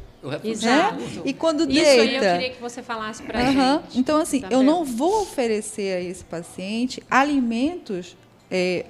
[0.43, 0.97] Exato.
[1.23, 1.89] E quando Isso deita.
[1.89, 3.97] Isso aí eu queria que você falasse para a gente.
[3.97, 8.17] Então, assim, tá eu não vou oferecer a esse paciente alimentos
[8.51, 8.85] é,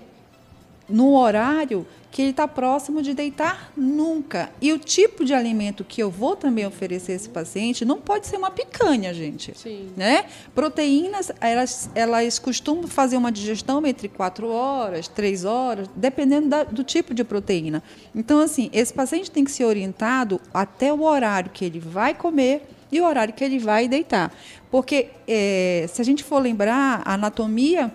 [0.89, 4.51] no horário que ele está próximo de deitar nunca.
[4.59, 8.25] E o tipo de alimento que eu vou também oferecer a esse paciente não pode
[8.25, 9.53] ser uma picanha, gente.
[9.55, 9.91] Sim.
[9.95, 10.25] Né?
[10.55, 16.83] Proteínas, elas, elas costumam fazer uma digestão entre quatro horas, três horas, dependendo da, do
[16.83, 17.83] tipo de proteína.
[18.15, 22.67] Então, assim, esse paciente tem que ser orientado até o horário que ele vai comer
[22.91, 24.33] e o horário que ele vai deitar.
[24.71, 27.91] Porque, é, se a gente for lembrar, a anatomia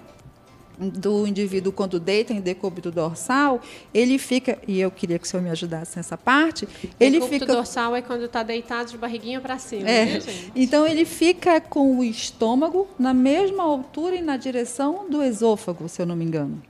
[0.78, 3.60] do indivíduo quando deita em decúbito dorsal,
[3.92, 7.54] ele fica, e eu queria que o senhor me ajudasse nessa parte, ele decúbito fica
[7.54, 10.04] dorsal é quando está deitado de barriguinha para cima, é.
[10.04, 10.52] né, gente?
[10.54, 16.02] Então ele fica com o estômago na mesma altura e na direção do esôfago, se
[16.02, 16.62] eu não me engano.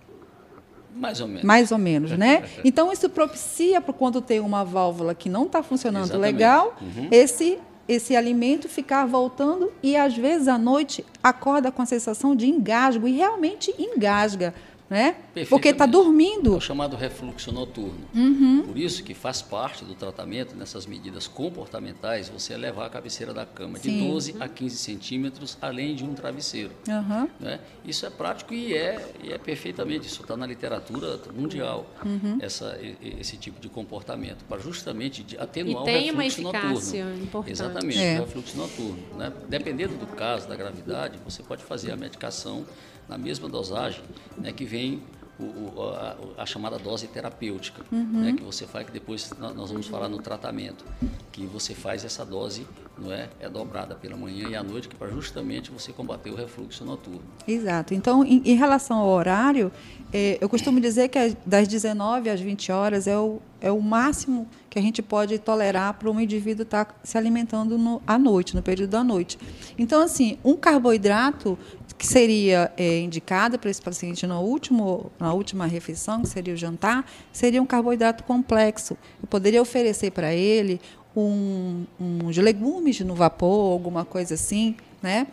[0.94, 1.42] Mais ou menos.
[1.42, 2.44] Mais ou menos, né?
[2.64, 6.32] Então isso propicia para quando tem uma válvula que não está funcionando Exatamente.
[6.32, 7.08] legal, uhum.
[7.10, 12.46] esse esse alimento ficar voltando e às vezes à noite acorda com a sensação de
[12.46, 14.54] engasgo e realmente engasga
[14.94, 15.16] né?
[15.50, 16.54] Porque está dormindo.
[16.54, 18.06] É o chamado refluxo noturno.
[18.14, 18.62] Uhum.
[18.64, 23.44] Por isso que faz parte do tratamento, nessas medidas comportamentais, você levar a cabeceira da
[23.44, 23.98] cama Sim.
[23.98, 26.70] de 12 a 15 centímetros, além de um travesseiro.
[26.86, 27.28] Uhum.
[27.40, 27.58] Né?
[27.84, 32.38] Isso é prático e é, e é perfeitamente, isso está na literatura mundial, uhum.
[32.40, 32.78] essa,
[33.18, 37.24] esse tipo de comportamento, para justamente atenuar e tem o refluxo uma eficácia noturno.
[37.24, 37.52] Importante.
[37.52, 38.20] Exatamente, é.
[38.20, 39.02] o refluxo noturno.
[39.16, 39.32] Né?
[39.48, 42.64] Dependendo do caso, da gravidade, você pode fazer a medicação
[43.08, 44.02] na mesma dosagem
[44.36, 45.02] né, que vem
[45.38, 48.20] o, o, a, a, chamada dose terapêutica, uhum.
[48.20, 50.84] né, que você faz, que depois nós vamos falar no tratamento,
[51.32, 54.94] que você faz essa dose, não é, é dobrada pela manhã e à noite, que
[54.94, 57.22] para justamente você combater o refluxo noturno.
[57.48, 57.94] Exato.
[57.94, 59.72] Então, em, em relação ao horário,
[60.12, 64.46] é, eu costumo dizer que das 19 às 20 horas é o, é o máximo
[64.70, 68.54] que a gente pode tolerar para um indivíduo estar tá se alimentando no, à noite,
[68.54, 69.36] no período da noite.
[69.76, 71.58] Então, assim, um carboidrato
[71.96, 76.56] que seria é, indicada para esse paciente no último, na última refeição, que seria o
[76.56, 78.96] jantar, seria um carboidrato complexo.
[79.22, 80.80] Eu poderia oferecer para ele
[81.16, 85.26] um, uns legumes no vapor, alguma coisa assim, né?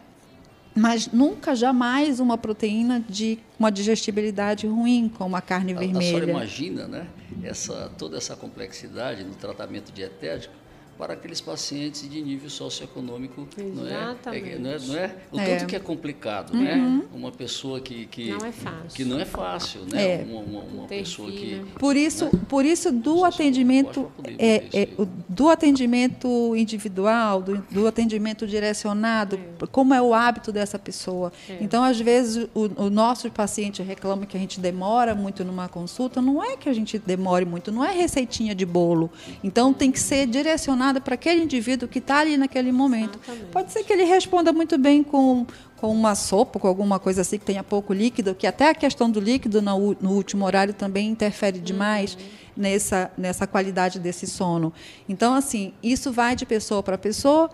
[0.76, 6.00] mas nunca, jamais uma proteína de uma digestibilidade ruim, como a carne vermelha.
[6.00, 7.08] A senhora imagina né,
[7.44, 10.61] essa, toda essa complexidade no tratamento dietético
[11.02, 13.48] para aqueles pacientes de nível socioeconômico.
[13.58, 14.60] Exatamente.
[14.60, 15.16] Não é, não é, não é?
[15.32, 15.46] O é.
[15.58, 16.76] tanto que é complicado, né?
[16.76, 16.98] uhum.
[16.98, 17.04] né?
[17.12, 20.22] Uma pessoa que, que não é fácil, que não é fácil, né?
[20.22, 20.26] É.
[20.30, 22.32] Uma, uma, uma pessoa que por isso, né?
[22.48, 24.90] por isso do atendimento é, é,
[25.28, 29.66] do atendimento individual, do, do atendimento direcionado, é.
[29.72, 31.34] como é o hábito dessa pessoa.
[31.50, 31.58] É.
[31.62, 36.22] Então, às vezes o, o nosso paciente reclama que a gente demora muito numa consulta.
[36.22, 39.10] Não é que a gente demore muito, não é receitinha de bolo.
[39.44, 43.18] Então, tem que ser direcionado direcionada para aquele indivíduo que está ali naquele momento.
[43.24, 43.52] Exatamente.
[43.52, 45.46] Pode ser que ele responda muito bem com,
[45.78, 49.10] com uma sopa, com alguma coisa assim que tenha pouco líquido, que até a questão
[49.10, 52.18] do líquido no, no último horário também interfere demais
[52.56, 54.74] nessa, nessa qualidade desse sono.
[55.08, 57.50] Então, assim, isso vai de pessoa para pessoa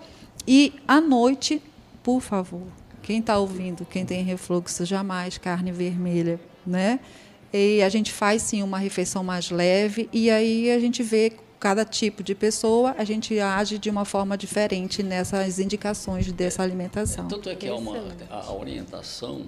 [0.47, 1.61] e à noite,
[2.01, 2.63] por favor,
[3.03, 6.99] quem está ouvindo, quem tem refluxo, jamais carne vermelha, né?
[7.53, 11.83] E a gente faz sim uma refeição mais leve e aí a gente vê cada
[11.83, 17.27] tipo de pessoa, a gente age de uma forma diferente nessas indicações dessa alimentação.
[17.27, 17.97] Tanto é que há uma,
[18.29, 19.47] a, a orientação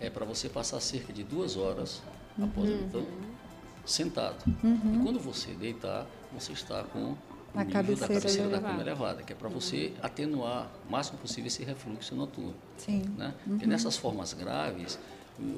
[0.00, 2.02] é para você passar cerca de duas horas
[2.40, 2.76] após Uhum.
[2.76, 3.06] o então,
[3.84, 4.36] sentado.
[4.46, 7.18] E quando você deitar, você está com o
[7.54, 8.68] A nível cabeceira da cabeceira da elevada.
[8.68, 12.54] cama elevada, que é para você atenuar o máximo possível esse refluxo noturno.
[12.76, 13.02] Sim.
[13.16, 13.32] Né?
[13.46, 14.98] Porque nessas formas graves,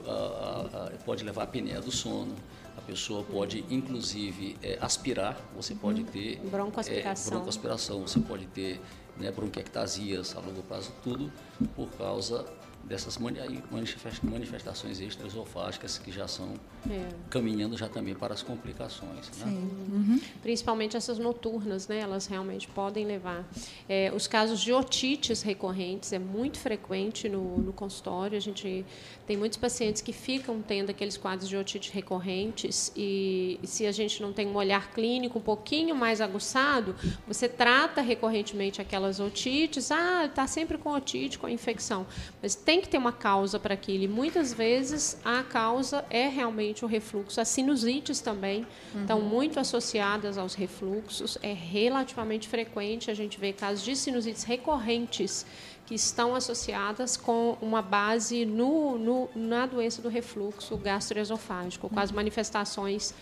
[0.06, 2.34] a- a- a- pode levar a apneia do sono,
[2.76, 6.40] a pessoa pode, inclusive, eh, aspirar, você pode ter...
[6.44, 7.26] Broncoaspiração.
[7.26, 8.80] eh, broncoaspiração, você pode ter
[9.16, 11.30] né, bronquiectasias a longo prazo, tudo
[11.76, 12.44] por causa
[12.84, 16.54] dessas manifestações extraesofágicas que já são
[16.88, 17.08] É.
[17.28, 19.30] caminhando já também para as complicações.
[19.38, 19.44] Né?
[19.44, 20.20] Sim.
[20.42, 21.98] Principalmente essas noturnas, né?
[21.98, 23.44] Elas realmente podem levar.
[23.88, 28.36] É, os casos de otites recorrentes é muito frequente no, no consultório.
[28.36, 28.84] A gente
[29.26, 33.92] tem muitos pacientes que ficam tendo aqueles quadros de otite recorrentes e, e se a
[33.92, 39.90] gente não tem um olhar clínico um pouquinho mais aguçado, você trata recorrentemente aquelas otites.
[39.90, 42.06] Ah, está sempre com otite, com infecção.
[42.42, 44.04] Mas tem que ter uma causa para aquilo.
[44.04, 47.40] E muitas vezes a causa é realmente o refluxo.
[47.40, 48.66] As sinusites também
[49.00, 51.36] estão muito associadas aos refluxos.
[51.42, 55.44] É relativamente frequente a gente ver casos de sinusites recorrentes
[55.86, 62.12] que estão associadas com uma base no, no- na doença do refluxo gastroesofágico, com as
[62.12, 63.14] manifestações ex-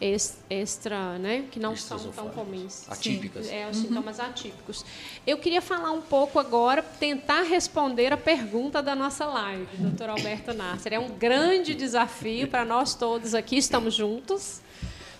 [0.00, 2.90] extra, né, que não são tão comuns.
[2.90, 3.48] Atípicas.
[3.50, 4.84] É, os sintomas atípicos.
[5.26, 10.52] Eu queria falar um pouco agora, tentar responder a pergunta da nossa live, doutor Alberto
[10.52, 10.92] Nasser.
[10.92, 14.60] É um grande desafio para nós todos aqui, estamos juntos,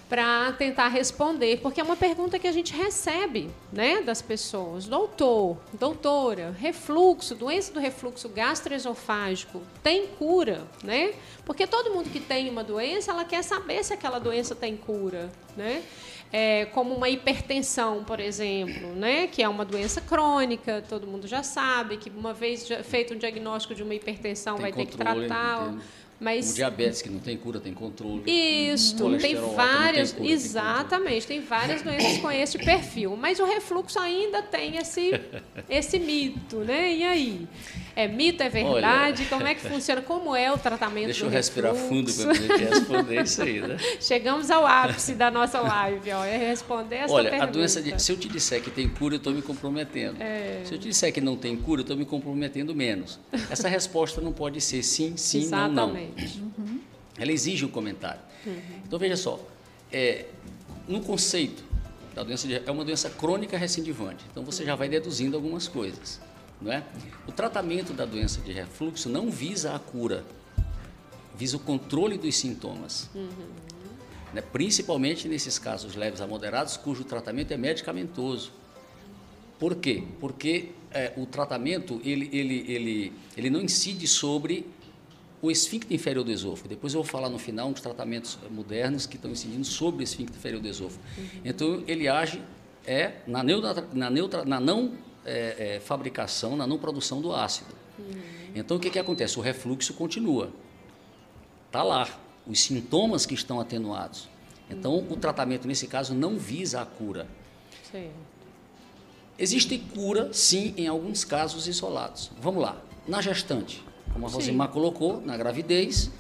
[0.09, 4.85] para tentar responder, porque é uma pergunta que a gente recebe né, das pessoas.
[4.87, 10.63] Doutor, doutora, refluxo, doença do refluxo gastroesofágico, tem cura?
[10.83, 11.15] Né?
[11.45, 15.31] Porque todo mundo que tem uma doença, ela quer saber se aquela doença tem cura.
[15.57, 15.83] Né?
[16.33, 19.27] É, como uma hipertensão, por exemplo, né?
[19.29, 23.75] que é uma doença crônica, todo mundo já sabe que uma vez feito um diagnóstico
[23.75, 25.69] de uma hipertensão Tem vai ter que controle, tratar.
[25.71, 25.81] tem-
[26.25, 28.23] Mas O diabetes que não tem cura, tem controle.
[28.27, 33.39] isso, tem não tem várias, cura, tem exatamente, tem várias doenças com esse perfil, mas
[33.39, 35.11] o refluxo ainda tem esse
[35.69, 36.95] esse mito, né?
[36.95, 37.49] E aí?
[37.97, 39.25] É mito, é verdade?
[39.27, 40.03] Como é que funciona?
[40.03, 43.77] Como é o tratamento Deixa do eu respirar fundo para poder responder isso aí, né?
[44.01, 47.51] Chegamos ao ápice da nossa live, ó, é responder essa Olha, pergunta.
[47.51, 50.21] a doença de, se eu te disser que tem cura, eu estou me comprometendo.
[50.21, 50.63] É.
[50.65, 53.21] Se eu te disser que não tem cura, eu estou me comprometendo menos.
[53.49, 55.97] Essa resposta não pode ser sim, sim, não, não.
[55.97, 56.43] Exatamente.
[57.17, 58.21] Ela exige um comentário.
[58.45, 58.61] Uhum.
[58.85, 59.41] Então veja só,
[59.93, 60.27] é,
[60.89, 61.63] no conceito
[62.15, 64.25] da doença de, é uma doença crônica recidivante.
[64.31, 66.21] Então você já vai deduzindo algumas coisas,
[66.61, 66.85] não é?
[67.27, 70.25] O tratamento da doença de refluxo não visa a cura,
[71.37, 73.11] visa o controle dos sintomas.
[74.33, 74.41] Né?
[74.41, 78.53] Principalmente nesses casos leves a moderados, cujo tratamento é medicamentoso.
[79.59, 80.03] Por quê?
[80.21, 84.67] Porque é, o tratamento ele, ele, ele, ele não incide sobre
[85.41, 86.69] o esfíncter inferior do esôfago.
[86.69, 90.37] Depois eu vou falar no final uns tratamentos modernos que estão incidindo sobre o esfíncter
[90.37, 91.03] inferior do esôfago.
[91.45, 92.41] Então ele age
[92.87, 94.93] é, na, neutra, na, neutra, na não
[95.25, 97.75] é, é, fabricação, na não produção do ácido.
[98.55, 99.39] Então o que, que acontece?
[99.39, 100.51] O refluxo continua.
[101.67, 102.09] Está lá.
[102.47, 104.29] Os sintomas que estão atenuados.
[104.69, 107.27] Então o tratamento nesse caso não visa a cura.
[107.91, 108.35] Certo.
[109.39, 112.31] Existe cura, sim, em alguns casos isolados.
[112.41, 112.81] Vamos lá.
[113.07, 114.37] Na gestante, como a Sim.
[114.37, 116.11] Rosimar colocou, na gravidez,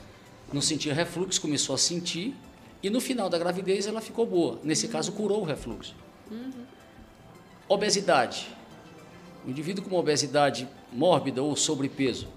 [0.52, 2.34] não sentia refluxo, começou a sentir,
[2.82, 4.58] e no final da gravidez ela ficou boa.
[4.64, 5.94] Nesse caso, curou o refluxo.
[7.68, 8.48] Obesidade.
[9.46, 12.28] O indivíduo com uma obesidade mórbida ou sobrepeso,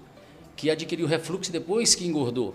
[0.56, 2.54] que adquiriu refluxo depois que engordou.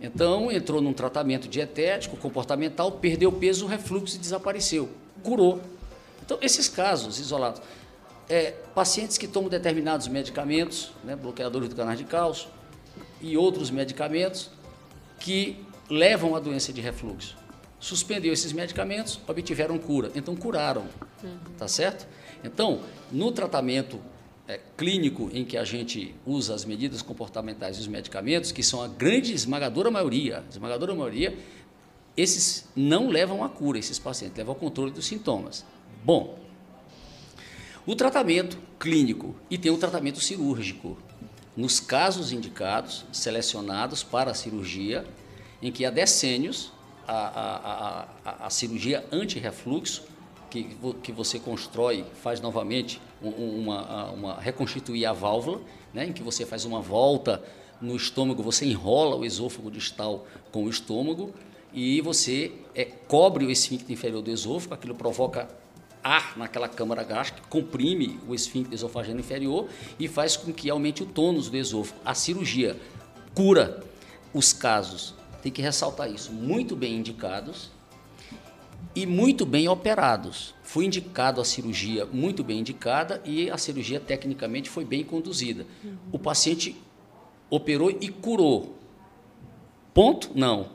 [0.00, 4.88] Então, entrou num tratamento dietético, comportamental, perdeu peso, o refluxo desapareceu.
[5.22, 5.60] Curou.
[6.24, 7.60] Então, esses casos isolados.
[8.30, 12.48] É, pacientes que tomam determinados medicamentos, né, bloqueadores do canal de cálcio,
[13.20, 14.50] e outros medicamentos
[15.18, 17.36] que levam à doença de refluxo.
[17.80, 20.12] Suspendeu esses medicamentos, obtiveram cura.
[20.14, 20.84] Então, curaram.
[21.56, 22.06] Tá certo?
[22.44, 22.80] Então,
[23.10, 24.00] no tratamento
[24.46, 28.82] é, clínico em que a gente usa as medidas comportamentais e os medicamentos, que são
[28.82, 31.36] a grande esmagadora maioria, esmagadora maioria,
[32.16, 35.64] esses não levam à cura, esses pacientes, levam ao controle dos sintomas.
[36.04, 36.38] Bom,
[37.86, 40.98] o tratamento clínico e tem o tratamento cirúrgico.
[41.56, 45.04] Nos casos indicados, selecionados para a cirurgia,
[45.60, 46.72] em que há decênios
[47.06, 50.04] a, a, a, a cirurgia anti-refluxo,
[50.50, 55.60] que, que você constrói, faz novamente uma, uma reconstituir a válvula,
[55.92, 57.42] né, em que você faz uma volta
[57.80, 61.32] no estômago, você enrola o esôfago distal com o estômago
[61.72, 65.48] e você é, cobre o esfíncter inferior do esôfago, aquilo provoca
[66.02, 69.68] ar naquela câmara gástrica, comprime o esfíncter esofageno inferior
[69.98, 72.00] e faz com que aumente o tônus do esôfago.
[72.04, 72.76] A cirurgia
[73.34, 73.84] cura
[74.32, 77.70] os casos, tem que ressaltar isso, muito bem indicados
[78.94, 80.54] e muito bem operados.
[80.62, 85.66] Foi indicado a cirurgia muito bem indicada e a cirurgia tecnicamente foi bem conduzida.
[85.84, 85.96] Uhum.
[86.12, 86.76] O paciente
[87.50, 88.76] operou e curou.
[89.94, 90.30] Ponto?
[90.34, 90.68] Não.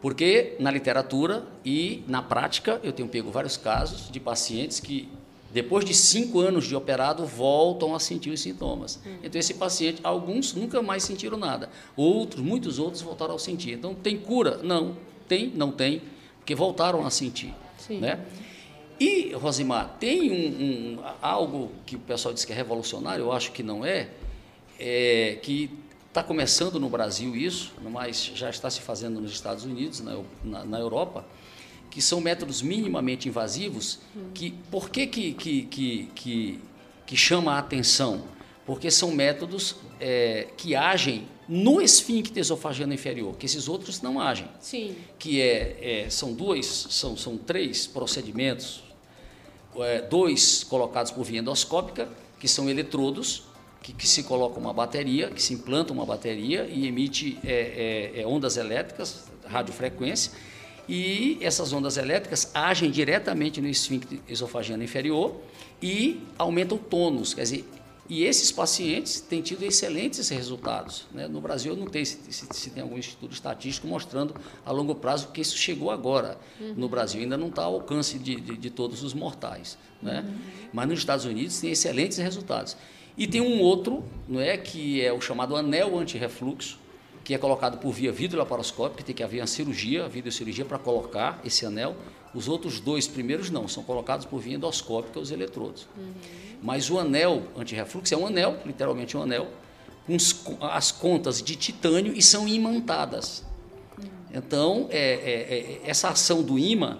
[0.00, 5.08] Porque na literatura e na prática eu tenho pego vários casos de pacientes que,
[5.52, 9.00] depois de cinco anos de operado, voltam a sentir os sintomas.
[9.06, 9.16] Hum.
[9.22, 13.72] Então, esse paciente, alguns nunca mais sentiram nada, outros, muitos outros voltaram a sentir.
[13.72, 14.58] Então, tem cura?
[14.62, 14.96] Não.
[15.26, 15.48] Tem?
[15.48, 16.02] Não tem,
[16.46, 17.52] porque voltaram a sentir.
[17.76, 17.98] Sim.
[17.98, 18.20] Né?
[19.00, 23.50] E, Rosimar, tem um, um, algo que o pessoal diz que é revolucionário, eu acho
[23.50, 24.08] que não é,
[24.78, 25.70] é que
[26.16, 30.64] Está começando no Brasil isso, mas já está se fazendo nos Estados Unidos, na, na,
[30.64, 31.26] na Europa,
[31.90, 33.98] que são métodos minimamente invasivos.
[34.32, 36.60] Que por que que, que, que, que,
[37.04, 38.24] que chama a atenção?
[38.66, 44.48] Porque são métodos é, que agem no esfíncter esofageno inferior, que esses outros não agem.
[44.60, 44.96] Sim.
[45.18, 48.82] Que é, é são dois, são, são três procedimentos,
[49.78, 52.08] é, dois colocados por via endoscópica,
[52.40, 53.44] que são eletrodos,
[53.82, 58.20] que, que, se coloca uma bateria, que se implanta uma bateria e emite é, é,
[58.22, 60.32] é, ondas elétricas, radiofrequência,
[60.88, 65.40] e essas ondas elétricas agem diretamente no esfíncter esofageno inferior
[65.82, 67.64] e aumentam o tônus, quer dizer,
[68.08, 71.06] e esses pacientes têm tido excelentes resultados.
[71.12, 71.26] Né?
[71.26, 74.34] No Brasil, eu não sei se, se, se, tem algum estudo estatístico mostrando
[74.64, 76.38] a longo prazo que isso chegou agora.
[76.60, 76.74] Uhum.
[76.76, 79.76] No Brasil, ainda não está ao alcance de, de, de, todos os mortais.
[80.00, 80.24] Né?
[80.26, 80.36] Uhum.
[80.72, 82.76] Mas nos Estados Unidos, tem excelentes resultados.
[83.18, 86.78] E tem um outro, não é, que é o chamado anel antirrefluxo,
[87.24, 91.66] que é colocado por via videolaparoscópica, tem que haver uma cirurgia, videocirurgia para colocar esse
[91.66, 91.96] anel.
[92.32, 95.88] Os outros dois primeiros não, são colocados por via endoscópica os eletrodos.
[95.96, 96.12] Uhum.
[96.66, 99.46] Mas o anel antirrefluxo é um anel, literalmente um anel,
[100.04, 103.44] com as contas de titânio e são imantadas.
[104.34, 106.98] Então, é, é, é, essa ação do imã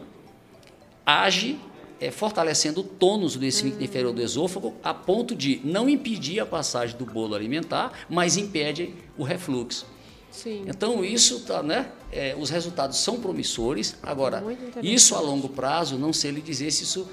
[1.05, 1.59] age
[2.01, 3.85] é, fortalecendo o tônus do esfíncter uhum.
[3.85, 8.95] inferior do esôfago, a ponto de não impedir a passagem do bolo alimentar, mas impede
[9.19, 9.85] o refluxo.
[10.31, 10.65] Sim.
[10.69, 11.91] Então, isso tá, né?
[12.13, 13.97] É, os resultados são promissores.
[14.01, 14.45] Agora,
[14.81, 17.09] isso a longo prazo, não sei lhe dizer se isso.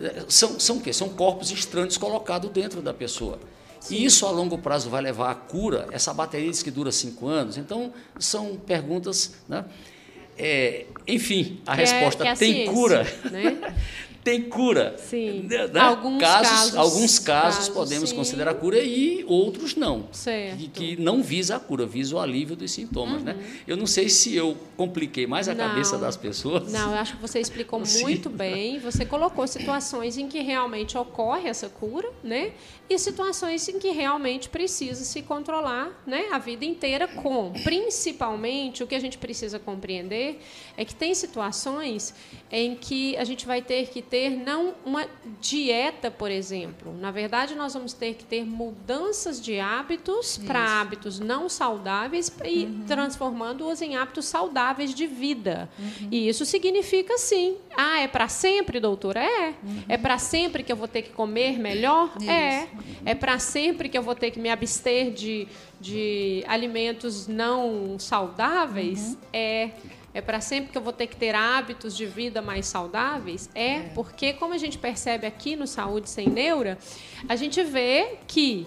[0.00, 0.92] É, são, são o quê?
[0.92, 3.38] São corpos estranhos colocados dentro da pessoa.
[3.80, 3.96] Sim.
[3.96, 5.86] E isso a longo prazo vai levar à cura?
[5.92, 7.56] Essa bateria diz que dura cinco anos.
[7.56, 9.34] Então, são perguntas.
[9.48, 9.64] Né?
[10.36, 13.06] É, enfim, a que resposta é, tem ciência, cura.
[13.30, 13.74] Né?
[14.28, 14.94] tem cura.
[14.98, 15.48] Sim.
[15.48, 15.80] Né?
[15.80, 18.16] Alguns casos, casos, Alguns casos, casos podemos sim.
[18.16, 20.06] considerar cura e outros não.
[20.12, 20.58] Certo.
[20.58, 23.22] Que, que não visa a cura, visa o alívio dos sintomas.
[23.22, 23.32] Né?
[23.32, 23.38] Uhum.
[23.38, 23.62] Né?
[23.66, 26.70] Eu não sei se eu compliquei mais a não, cabeça das pessoas.
[26.70, 28.78] Não, eu acho que você explicou muito bem.
[28.80, 32.52] Você colocou situações em que realmente ocorre essa cura, né?
[32.90, 36.26] E situações em que realmente precisa se controlar né?
[36.32, 37.52] a vida inteira com.
[37.64, 40.40] Principalmente, o que a gente precisa compreender
[40.76, 42.14] é que tem situações
[42.50, 45.06] em que a gente vai ter que ter não uma
[45.40, 46.96] dieta, por exemplo.
[46.98, 52.64] Na verdade, nós vamos ter que ter mudanças de hábitos para hábitos não saudáveis e
[52.64, 52.84] uhum.
[52.86, 55.68] transformando-os em hábitos saudáveis de vida.
[55.78, 56.08] Uhum.
[56.10, 57.56] E isso significa sim.
[57.76, 59.22] Ah, é para sempre, doutora?
[59.22, 59.48] É.
[59.62, 59.82] Uhum.
[59.88, 62.10] É para sempre que eu vou ter que comer melhor?
[62.18, 62.30] Isso.
[62.30, 62.68] É.
[63.04, 65.46] É para sempre que eu vou ter que me abster de,
[65.78, 69.10] de alimentos não saudáveis?
[69.10, 69.16] Uhum.
[69.32, 69.70] É.
[70.14, 73.50] É para sempre que eu vou ter que ter hábitos de vida mais saudáveis?
[73.54, 76.78] É, é, porque, como a gente percebe aqui no Saúde Sem Neura,
[77.28, 78.66] a gente vê que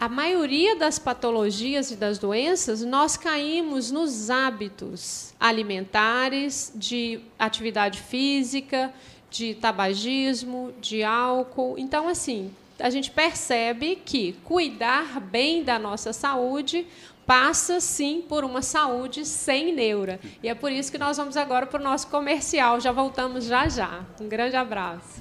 [0.00, 8.94] a maioria das patologias e das doenças, nós caímos nos hábitos alimentares, de atividade física,
[9.28, 11.74] de tabagismo, de álcool.
[11.76, 16.86] Então, assim, a gente percebe que cuidar bem da nossa saúde
[17.28, 20.18] passa sim por uma saúde sem neura.
[20.42, 22.80] E é por isso que nós vamos agora para o nosso comercial.
[22.80, 24.02] Já voltamos já já.
[24.18, 25.20] Um grande abraço.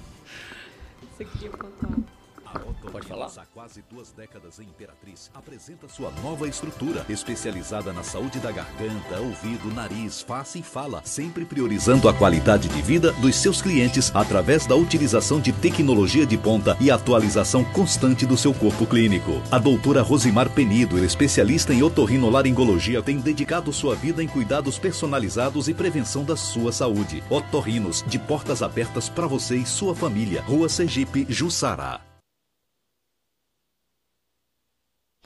[2.92, 3.28] Pode falar?
[3.38, 9.20] Há quase duas décadas em Imperatriz apresenta sua nova estrutura, especializada na saúde da garganta,
[9.20, 14.66] ouvido, nariz, face e fala, sempre priorizando a qualidade de vida dos seus clientes através
[14.66, 19.42] da utilização de tecnologia de ponta e atualização constante do seu corpo clínico.
[19.52, 25.74] A doutora Rosimar Penido, especialista em otorrinolaringologia, tem dedicado sua vida em cuidados personalizados e
[25.74, 27.24] prevenção da sua saúde.
[27.30, 30.42] Otorrinos, de portas abertas para você e sua família.
[30.42, 32.07] Rua Sergipe, Jussara.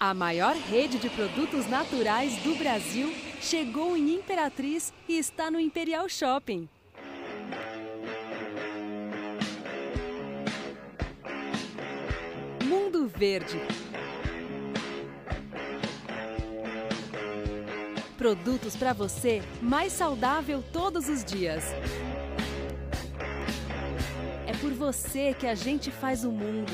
[0.03, 6.09] A maior rede de produtos naturais do Brasil chegou em Imperatriz e está no Imperial
[6.09, 6.67] Shopping.
[12.63, 13.61] Mundo Verde.
[18.17, 21.63] Produtos para você mais saudável todos os dias.
[24.47, 26.73] É por você que a gente faz o mundo.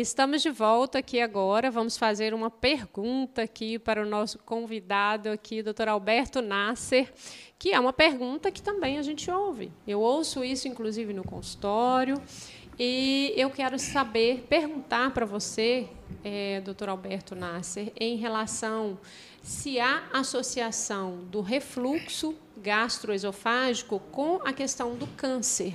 [0.00, 1.70] Estamos de volta aqui agora.
[1.70, 5.88] Vamos fazer uma pergunta aqui para o nosso convidado aqui, Dr.
[5.88, 7.10] Alberto Nasser,
[7.58, 9.72] que é uma pergunta que também a gente ouve.
[9.88, 12.20] Eu ouço isso, inclusive, no consultório.
[12.78, 15.88] E eu quero saber, perguntar para você,
[16.22, 18.98] é, doutor Alberto Nasser, em relação
[19.42, 25.74] se há associação do refluxo gastroesofágico com a questão do câncer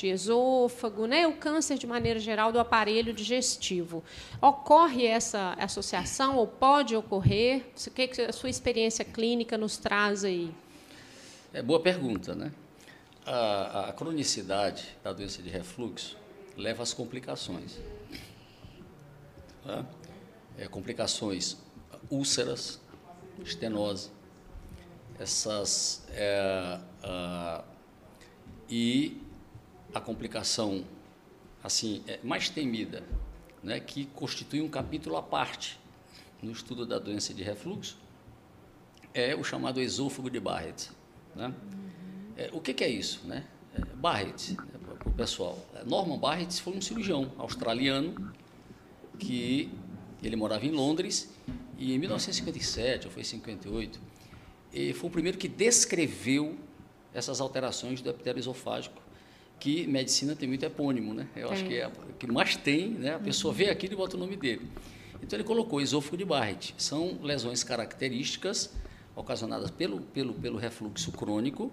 [0.00, 4.02] de esôfago, né, o câncer de maneira geral do aparelho digestivo.
[4.40, 7.66] Ocorre essa associação ou pode ocorrer?
[7.86, 10.52] O que a sua experiência clínica nos traz aí?
[11.52, 12.50] É boa pergunta, né?
[13.26, 16.16] A, a cronicidade da doença de refluxo
[16.56, 17.78] leva às complicações.
[19.62, 19.84] Tá?
[20.56, 21.58] É, complicações,
[22.10, 22.80] úlceras,
[23.44, 24.10] estenose,
[25.18, 27.62] essas é, a,
[28.68, 29.20] e
[29.94, 30.84] a complicação
[31.62, 33.02] assim é, mais temida,
[33.62, 35.78] né, que constitui um capítulo à parte
[36.42, 37.98] no estudo da doença de refluxo,
[39.12, 40.90] é o chamado esôfago de Barrett.
[41.34, 41.52] Né?
[42.36, 43.26] É, o que, que, é isso?
[43.26, 43.44] Né?
[43.74, 45.58] É, Barrett, né, para o pessoal.
[45.86, 48.32] Norman Barrett foi um cirurgião australiano
[49.18, 49.70] que
[50.22, 51.30] ele morava em Londres
[51.76, 54.00] e em 1957, ou foi 58,
[54.72, 56.58] ele foi o primeiro que descreveu
[57.12, 59.02] essas alterações do epitélio esofágico
[59.60, 61.28] que medicina tem muito epônimo, né?
[61.36, 63.14] Eu acho que é o que mais tem, né?
[63.14, 64.62] A pessoa vê aquilo e bota o nome dele.
[65.22, 66.74] Então ele colocou esôfago de Barrett.
[66.78, 68.74] São lesões características
[69.14, 71.70] ocasionadas pelo, pelo, pelo refluxo crônico,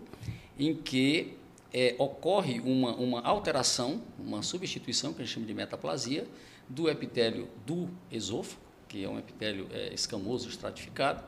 [0.60, 1.38] em que
[1.74, 6.28] é, ocorre uma, uma alteração, uma substituição, que a gente chama de metaplasia,
[6.68, 11.24] do epitélio do esôfago, que é um epitélio é, escamoso estratificado,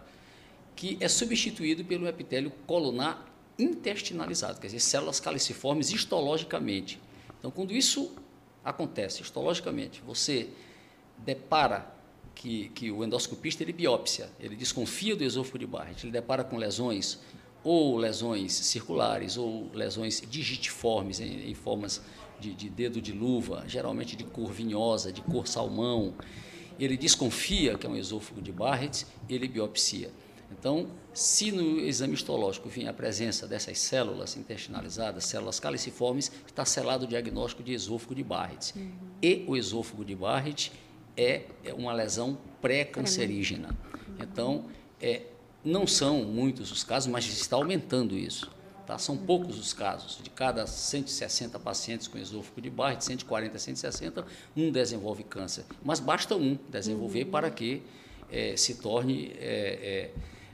[0.75, 3.28] que é substituído pelo epitélio colunar
[3.59, 6.99] intestinalizado, quer dizer, células caliciformes histologicamente.
[7.37, 8.15] Então, quando isso
[8.63, 10.49] acontece histologicamente, você
[11.17, 11.93] depara
[12.33, 16.57] que, que o endoscopista ele biópsia, ele desconfia do esôfago de Barrett, ele depara com
[16.57, 17.19] lesões
[17.63, 22.01] ou lesões circulares ou lesões digitiformes em, em formas
[22.39, 26.13] de, de, dedo de luva, geralmente de cor vinhosa, de cor salmão.
[26.79, 30.09] Ele desconfia que é um esôfago de Barrett, ele biopsia.
[30.51, 37.05] Então, se no exame histológico vir a presença dessas células intestinalizadas, células caliciformes, está selado
[37.05, 38.77] o diagnóstico de esôfago de Barrett.
[38.77, 38.91] Uhum.
[39.21, 40.71] E o esôfago de Barrett
[41.15, 43.69] é, é uma lesão pré-cancerígena.
[43.69, 44.15] Uhum.
[44.21, 44.65] Então,
[45.01, 45.23] é,
[45.63, 48.51] não são muitos os casos, mas está aumentando isso.
[48.87, 48.97] Tá?
[48.97, 49.25] São uhum.
[49.25, 50.19] poucos os casos.
[50.21, 54.25] De cada 160 pacientes com esôfago de Barrett, 140, 160,
[54.57, 55.63] um desenvolve câncer.
[55.83, 57.31] Mas basta um desenvolver uhum.
[57.31, 57.83] para que
[58.31, 60.09] é, se torne é,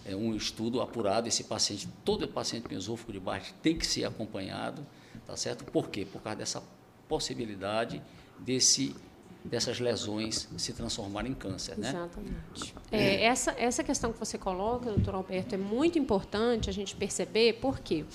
[0.06, 4.06] é um estudo apurado, esse paciente, todo paciente com esôfago de baixo tem que ser
[4.06, 4.86] acompanhado,
[5.26, 5.66] tá certo?
[5.66, 6.06] Por quê?
[6.06, 6.64] Por causa dessa
[7.08, 8.02] possibilidade
[8.40, 8.96] desse
[9.44, 11.90] dessas lesões se transformarem em câncer, né?
[11.90, 12.74] Exatamente.
[12.92, 17.60] É, essa, essa questão que você coloca, doutor Alberto, é muito importante a gente perceber,
[17.62, 18.06] porque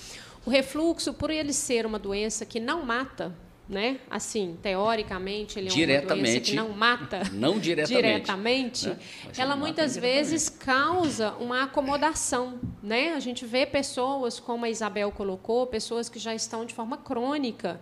[0.45, 3.33] o refluxo, por ele ser uma doença que não mata,
[3.71, 3.99] né?
[4.09, 8.99] Assim, teoricamente, ele é uma doença que não mata não diretamente, diretamente né?
[9.37, 13.13] ela muitas vezes causa uma acomodação, né?
[13.13, 17.79] A gente vê pessoas, como a Isabel colocou, pessoas que já estão de forma crônica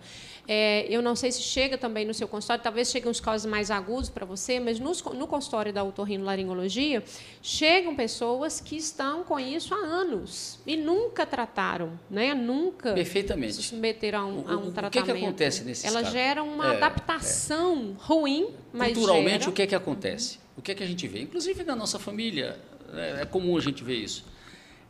[0.52, 3.70] é, eu não sei se chega também no seu consultório, talvez cheguem os casos mais
[3.70, 7.04] agudos para você, mas no, no consultório da otorrinolaringologia,
[7.40, 12.34] chegam pessoas que estão com isso há anos e nunca trataram, né?
[12.34, 13.54] nunca Perfeitamente.
[13.54, 14.86] se submeteram a um, a um o, tratamento.
[14.86, 16.12] O que, que acontece nesse Ela casos?
[16.12, 18.04] gera uma é, adaptação é.
[18.04, 19.50] ruim, mas Culturalmente, gera...
[19.50, 20.38] o que, é que acontece?
[20.56, 21.20] O que é que a gente vê?
[21.20, 22.58] Inclusive na nossa família,
[22.92, 24.24] é, é comum a gente ver isso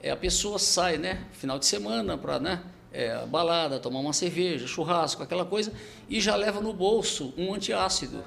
[0.03, 2.63] é, a pessoa sai, né, final de semana para, né,
[2.93, 5.73] é, balada, tomar uma cerveja, churrasco, aquela coisa,
[6.09, 8.25] e já leva no bolso um antiácido.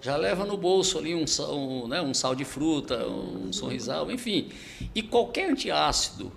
[0.00, 4.48] Já leva no bolso ali um, um, né, um sal de fruta, um sorrisal, enfim.
[4.94, 6.32] E qualquer antiácido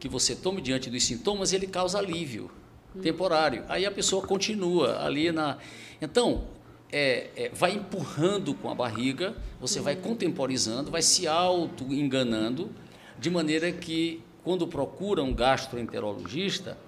[0.00, 2.50] que você tome diante dos sintomas, ele causa alívio
[3.02, 3.64] temporário.
[3.68, 5.58] Aí a pessoa continua ali na.
[6.00, 6.44] Então,
[6.90, 12.70] é, é, vai empurrando com a barriga, você vai contemporizando, vai se auto-enganando,
[13.18, 16.78] de maneira que, quando procura um gastroenterologista,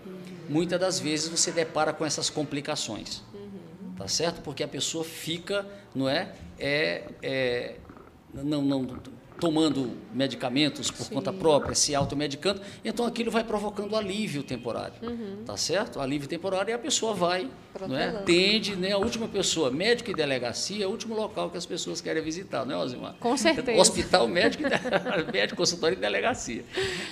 [0.49, 3.23] muitas das vezes você depara com essas complicações.
[3.97, 4.41] Tá certo?
[4.41, 6.33] Porque a pessoa fica, não é?
[6.59, 7.77] é, é
[8.33, 8.87] não, não,
[9.41, 11.15] tomando medicamentos por Sim.
[11.15, 15.43] conta própria, se automedicando, então aquilo vai provocando alívio temporário, uhum.
[15.47, 15.99] tá certo?
[15.99, 17.49] Alívio temporário e a pessoa vai,
[17.89, 18.13] não é?
[18.23, 18.93] Tende, né?
[18.93, 22.67] A última pessoa, médico e delegacia, é o último local que as pessoas querem visitar,
[22.67, 23.15] não é, Osimar?
[23.19, 23.81] Com certeza.
[23.81, 24.65] Hospital, médico,
[25.33, 26.65] médico, consultório e delegacia.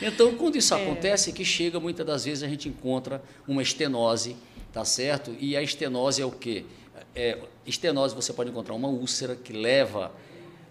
[0.03, 0.83] Então, quando isso é.
[0.83, 4.37] acontece, que chega muitas das vezes a gente encontra uma estenose,
[4.71, 5.35] tá certo?
[5.41, 6.67] E a estenose é o quê?
[7.15, 10.13] É, estenose você pode encontrar uma úlcera que leva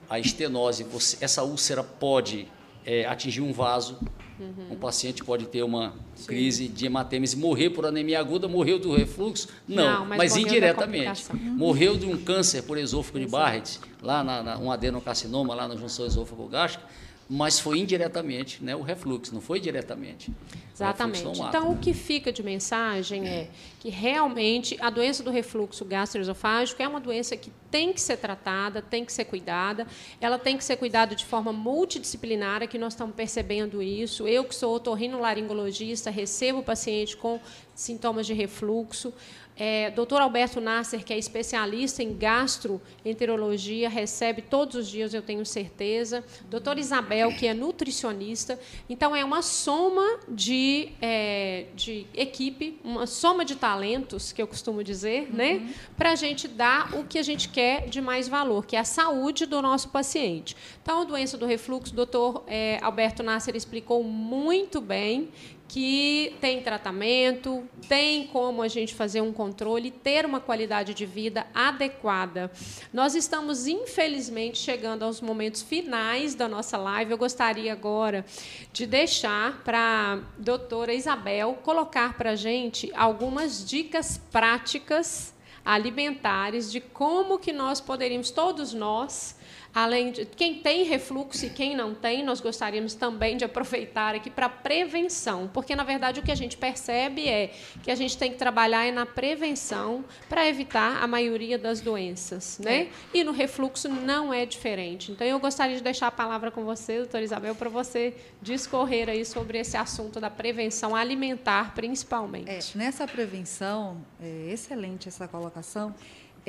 [0.09, 2.47] a estenose, você, essa úlcera pode
[2.85, 3.97] é, atingir um vaso,
[4.39, 4.71] uhum.
[4.71, 6.27] um paciente pode ter uma Sim.
[6.27, 9.49] crise de hematêmese, morrer por anemia aguda, morreu do refluxo?
[9.67, 11.25] Não, Não mas, mas indiretamente.
[11.33, 15.75] Morreu de um câncer por esôfago de Barrett, lá na, na, um adenocarcinoma, lá na
[15.75, 16.85] junção esôfago-gástrica,
[17.29, 20.31] mas foi indiretamente né, o refluxo, não foi diretamente.
[20.73, 21.41] Exatamente.
[21.41, 23.49] Então, o que fica de mensagem é
[23.79, 28.81] que realmente a doença do refluxo gastroesofágico é uma doença que tem que ser tratada,
[28.81, 29.85] tem que ser cuidada,
[30.21, 34.27] ela tem que ser cuidada de forma multidisciplinar, que nós estamos percebendo isso.
[34.27, 37.41] Eu, que sou otorrinolaringologista, recebo o paciente com
[37.75, 39.13] sintomas de refluxo.
[39.57, 40.21] É, Dr.
[40.21, 46.23] Alberto Nasser, que é especialista em gastroenterologia, recebe todos os dias, eu tenho certeza.
[46.49, 48.59] Doutora Isabel, que é nutricionista.
[48.89, 54.83] Então, é uma soma de, é, de equipe, uma soma de talentos, que eu costumo
[54.83, 55.53] dizer, né?
[55.53, 55.59] uhum.
[55.59, 55.73] né?
[55.97, 58.83] para a gente dar o que a gente quer de mais valor, que é a
[58.83, 60.55] saúde do nosso paciente.
[60.81, 65.29] Então, a doença do refluxo, o doutor é, Alberto Nasser explicou muito bem
[65.67, 71.45] que tem tratamento, tem como a gente fazer um controle, ter uma qualidade de vida
[71.53, 72.51] adequada.
[72.93, 77.11] Nós estamos, infelizmente, chegando aos momentos finais da nossa live.
[77.11, 78.25] Eu gostaria agora
[78.71, 85.33] de deixar para a doutora Isabel colocar para a gente algumas dicas práticas
[85.65, 89.35] alimentares de como que nós poderíamos, todos nós,
[89.77, 94.27] Além de quem tem refluxo e quem não tem, nós gostaríamos também de aproveitar aqui
[94.27, 97.53] para prevenção, porque na verdade o que a gente percebe é
[97.83, 102.57] que a gente tem que trabalhar é na prevenção para evitar a maioria das doenças,
[102.57, 102.75] né?
[102.75, 102.89] É.
[103.13, 105.11] E no refluxo não é diferente.
[105.11, 109.23] Então eu gostaria de deixar a palavra com você, doutora Isabel, para você discorrer aí
[109.23, 112.49] sobre esse assunto da prevenção alimentar, principalmente.
[112.49, 115.93] É, nessa prevenção, é excelente essa colocação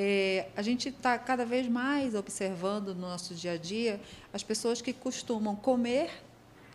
[0.01, 4.01] é, a gente está cada vez mais observando no nosso dia a dia
[4.33, 6.23] as pessoas que costumam comer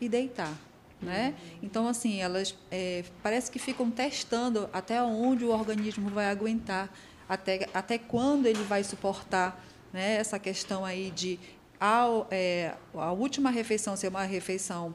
[0.02, 0.54] e deitar.
[1.02, 1.34] Né?
[1.62, 6.94] Então, assim, elas é, parece que ficam testando até onde o organismo vai aguentar,
[7.28, 9.58] até, até quando ele vai suportar
[9.94, 10.16] né?
[10.16, 11.40] essa questão aí de
[11.80, 14.94] a, é, a última refeição ser uma refeição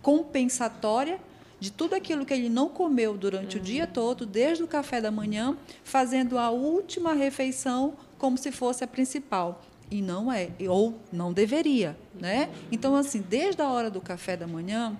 [0.00, 1.18] compensatória
[1.64, 5.10] de tudo aquilo que ele não comeu durante o dia todo, desde o café da
[5.10, 9.62] manhã, fazendo a última refeição como se fosse a principal.
[9.90, 11.96] E não é, ou não deveria.
[12.20, 12.50] Né?
[12.70, 14.94] Então, assim, desde a hora do café da manhã,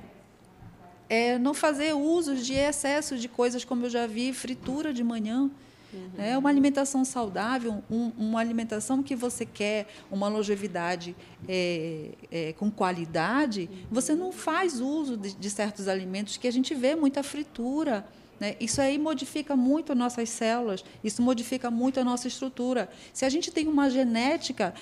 [1.06, 5.50] é não fazer uso de excesso de coisas como eu já vi, fritura de manhã.
[5.94, 6.10] Uhum.
[6.16, 6.38] Né?
[6.38, 11.14] Uma alimentação saudável, um, uma alimentação que você quer, uma longevidade
[11.48, 13.78] é, é, com qualidade, uhum.
[13.90, 18.04] você não faz uso de, de, certos alimentos que a gente vê muita fritura.
[18.38, 18.56] Né?
[18.60, 22.88] Isso aí modifica muito nossas células, isso modifica muito a nossa estrutura.
[23.12, 24.74] Se a gente tem uma genética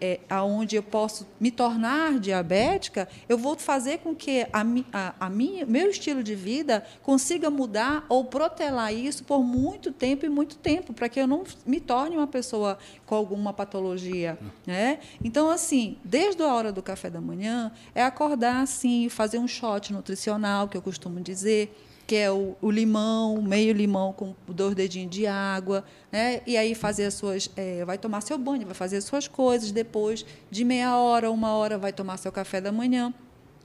[0.00, 5.30] é, aonde eu posso me tornar diabética, eu vou fazer com que a, a, a
[5.30, 10.56] minha, meu estilo de vida consiga mudar ou protelar isso por muito tempo e muito
[10.56, 14.38] tempo, para que eu não me torne uma pessoa com alguma patologia.
[14.66, 14.98] Né?
[15.24, 19.92] Então, assim, desde a hora do café da manhã, é acordar assim, fazer um shot
[19.92, 21.74] nutricional, que eu costumo dizer,
[22.06, 26.42] que é o, o, limão, meio limão com dois dedinhos de água, né?
[26.46, 29.70] E aí fazer as suas, é, vai tomar seu banho, vai fazer as suas coisas.
[29.70, 33.12] Depois de meia hora, uma hora, vai tomar seu café da manhã.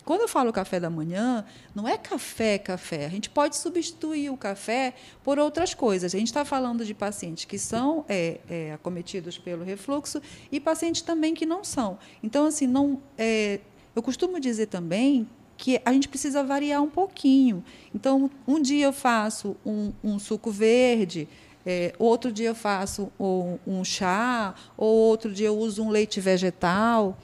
[0.07, 1.43] Quando eu falo café da manhã,
[1.75, 3.05] não é café, café.
[3.05, 6.15] A gente pode substituir o café por outras coisas.
[6.15, 11.01] A gente está falando de pacientes que são é, é, acometidos pelo refluxo e pacientes
[11.01, 11.99] também que não são.
[12.23, 13.59] Então, assim, não, é,
[13.93, 15.27] eu costumo dizer também
[15.57, 17.63] que a gente precisa variar um pouquinho.
[17.93, 21.27] Então, um dia eu faço um, um suco verde,
[21.65, 26.21] é, outro dia eu faço um, um, chá, ou outro dia eu uso um leite
[26.21, 27.17] vegetal.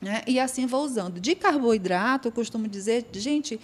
[0.00, 0.22] Né?
[0.26, 1.20] E assim vou usando.
[1.20, 3.60] De carboidrato, eu costumo dizer, gente,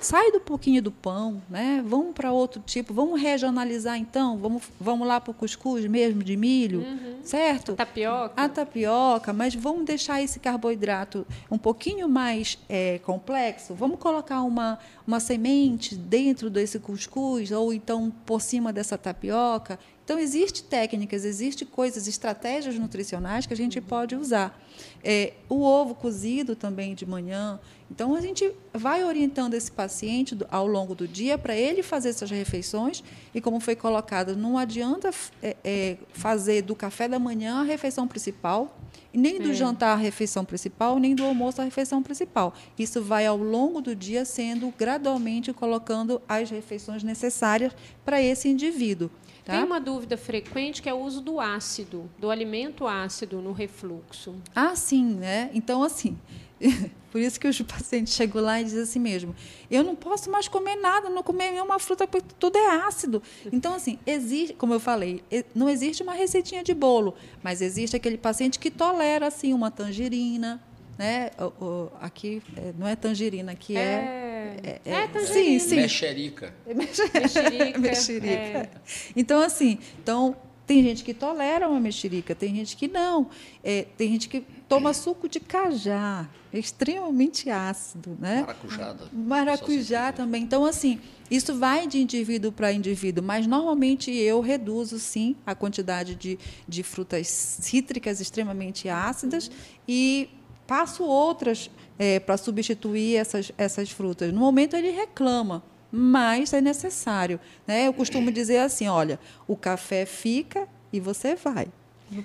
[0.00, 1.82] sai do pouquinho do pão, né?
[1.86, 6.36] Vamos para outro tipo, vamos regionalizar então, vamos, vamos lá para o cuscuz mesmo de
[6.36, 7.18] milho, uhum.
[7.22, 7.72] certo?
[7.72, 8.34] A tapioca.
[8.36, 13.74] A tapioca, mas vamos deixar esse carboidrato um pouquinho mais é, complexo.
[13.74, 19.78] Vamos colocar uma, uma semente dentro desse cuscuz ou então por cima dessa tapioca.
[20.08, 24.58] Então, existem técnicas, existem coisas, estratégias nutricionais que a gente pode usar.
[25.04, 27.60] É, o ovo cozido também de manhã.
[27.90, 32.30] Então, a gente vai orientando esse paciente ao longo do dia para ele fazer essas
[32.30, 33.04] refeições.
[33.34, 35.10] E, como foi colocado, não adianta
[35.42, 38.78] é, é, fazer do café da manhã a refeição principal,
[39.12, 39.54] nem do é.
[39.54, 42.54] jantar a refeição principal, nem do almoço a refeição principal.
[42.78, 47.74] Isso vai ao longo do dia sendo gradualmente colocando as refeições necessárias
[48.06, 49.10] para esse indivíduo.
[49.48, 49.54] Tá?
[49.54, 54.34] Tem uma dúvida frequente que é o uso do ácido, do alimento ácido no refluxo.
[54.54, 55.48] Ah, sim, né?
[55.54, 56.18] Então, assim,
[57.10, 59.34] por isso que os pacientes chegam lá e dizem assim mesmo:
[59.70, 63.22] eu não posso mais comer nada, não comer nenhuma fruta, porque tudo é ácido.
[63.50, 65.24] Então, assim, existe, como eu falei,
[65.54, 70.62] não existe uma receitinha de bolo, mas existe aquele paciente que tolera, assim, uma tangerina,
[70.98, 71.30] né?
[71.38, 73.80] O, o, aqui é, não é tangerina, aqui é.
[73.80, 75.58] É, é, é, é tangerina.
[75.60, 75.76] Sim, sim.
[75.76, 76.54] Mexerica.
[76.66, 77.78] Mexerica.
[77.80, 78.32] mexerica.
[78.32, 78.70] É.
[79.16, 80.36] Então, assim, então,
[80.68, 83.30] tem gente que tolera uma mexerica, tem gente que não.
[83.64, 88.42] É, tem gente que toma suco de cajá, extremamente ácido, né?
[88.42, 88.96] Maracujá.
[89.10, 90.42] Maracujá também.
[90.42, 96.14] Então, assim, isso vai de indivíduo para indivíduo, mas normalmente eu reduzo, sim, a quantidade
[96.14, 99.50] de, de frutas cítricas extremamente ácidas
[99.88, 100.28] e
[100.68, 104.32] passo outras é, para substituir essas, essas frutas.
[104.32, 107.40] No momento ele reclama, mas é necessário.
[107.66, 107.88] Né?
[107.88, 111.66] Eu costumo dizer assim: olha, o café fica e você vai.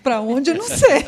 [0.04, 1.04] Para onde eu não sei.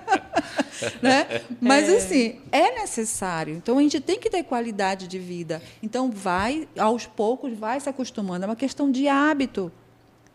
[1.00, 1.42] né?
[1.60, 1.96] Mas é.
[1.96, 3.54] assim, é necessário.
[3.54, 5.62] Então a gente tem que ter qualidade de vida.
[5.82, 8.44] Então vai, aos poucos, vai se acostumando.
[8.44, 9.70] É uma questão de hábito.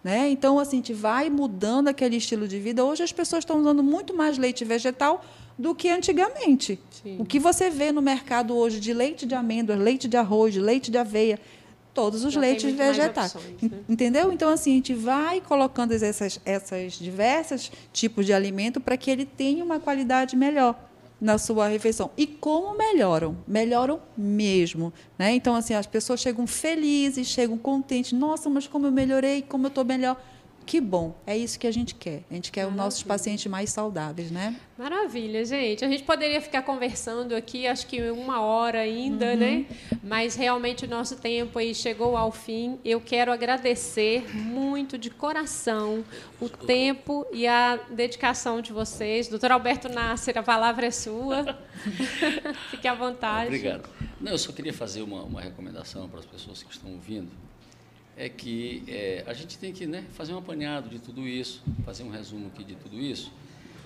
[0.03, 0.29] Né?
[0.29, 2.85] Então, assim, a gente vai mudando aquele estilo de vida.
[2.85, 5.23] Hoje as pessoas estão usando muito mais leite vegetal
[5.57, 6.79] do que antigamente.
[6.91, 7.17] Sim.
[7.19, 10.91] O que você vê no mercado hoje de leite de amêndoas, leite de arroz, leite
[10.91, 11.39] de aveia,
[11.93, 13.33] todos os Já leites vegetais.
[13.33, 13.79] Opções, né?
[13.87, 14.31] Entendeu?
[14.31, 19.25] Então, assim, a gente vai colocando essas, essas diversas tipos de alimento para que ele
[19.25, 20.77] tenha uma qualidade melhor
[21.19, 22.11] na sua refeição.
[22.17, 23.37] E como melhoram?
[23.47, 24.93] Melhoram mesmo.
[25.17, 25.33] Né?
[25.33, 28.11] Então, assim, as pessoas chegam felizes, chegam contentes.
[28.11, 30.21] Nossa, mas como eu melhorei, como eu estou melhor.
[30.65, 32.23] Que bom, é isso que a gente quer.
[32.29, 32.81] A gente quer Maravilha.
[32.81, 34.55] os nossos pacientes mais saudáveis, né?
[34.77, 35.85] Maravilha, gente.
[35.85, 39.37] A gente poderia ficar conversando aqui, acho que uma hora ainda, uhum.
[39.37, 39.65] né?
[40.03, 42.79] Mas realmente o nosso tempo aí chegou ao fim.
[42.83, 46.03] Eu quero agradecer muito de coração
[46.41, 49.27] o tempo e a dedicação de vocês.
[49.27, 51.59] Doutor Alberto Nasser, a palavra é sua.
[52.71, 53.47] Fique à vontade.
[53.47, 53.87] Obrigado.
[54.19, 57.44] Não, eu só queria fazer uma, uma recomendação para as pessoas que estão ouvindo
[58.17, 62.03] é que é, a gente tem que né, fazer um apanhado de tudo isso, fazer
[62.03, 63.31] um resumo aqui de tudo isso,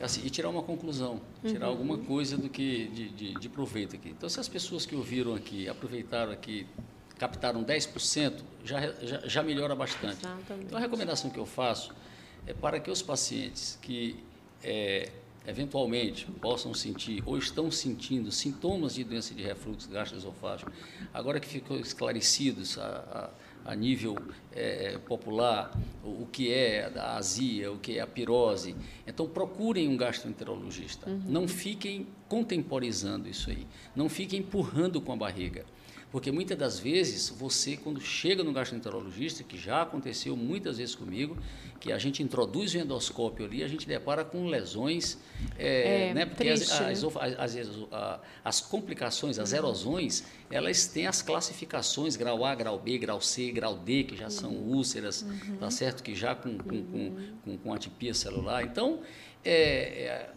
[0.01, 1.71] assim, e tirar uma conclusão, tirar uhum.
[1.71, 4.09] alguma coisa do que de, de, de, proveito aqui.
[4.09, 6.67] Então, se as pessoas que ouviram aqui, aproveitaram aqui,
[7.17, 10.19] captaram 10%, já, já, já melhora bastante.
[10.19, 10.65] Exatamente.
[10.65, 11.91] Então, a recomendação que eu faço
[12.45, 14.15] é para que os pacientes que
[14.63, 15.09] é,
[15.47, 20.71] eventualmente possam sentir ou estão sentindo sintomas de doença de refluxo gastroesofágico,
[21.13, 23.29] agora que ficou esclarecidos a, a
[23.65, 24.15] a nível
[24.51, 25.71] é, popular
[26.03, 28.75] o, o, que é a azia, o que é a pirose.
[29.05, 31.09] Então, procurem um gastroenterologista.
[31.09, 31.21] Uhum.
[31.27, 33.65] Não fiquem contemporizando isso aí.
[33.95, 35.65] Não fiquem empurrando com a barriga.
[36.11, 41.37] Porque muitas das vezes você, quando chega no gastroenterologista, que já aconteceu muitas vezes comigo,
[41.79, 45.17] que a gente introduz o endoscópio ali, a gente depara com lesões,
[45.57, 46.25] é, é, né?
[46.25, 47.61] Porque triste, as, as, né?
[47.61, 53.51] as, as, complicações, as erosões, elas têm as classificações, grau A, grau B, grau C,
[53.51, 54.75] grau D, que já são uhum.
[54.75, 55.57] úlceras, uhum.
[55.57, 56.03] tá certo?
[56.03, 58.63] Que já com, com, com, com, com atipia celular.
[58.63, 59.01] Então,
[59.45, 60.29] é, é,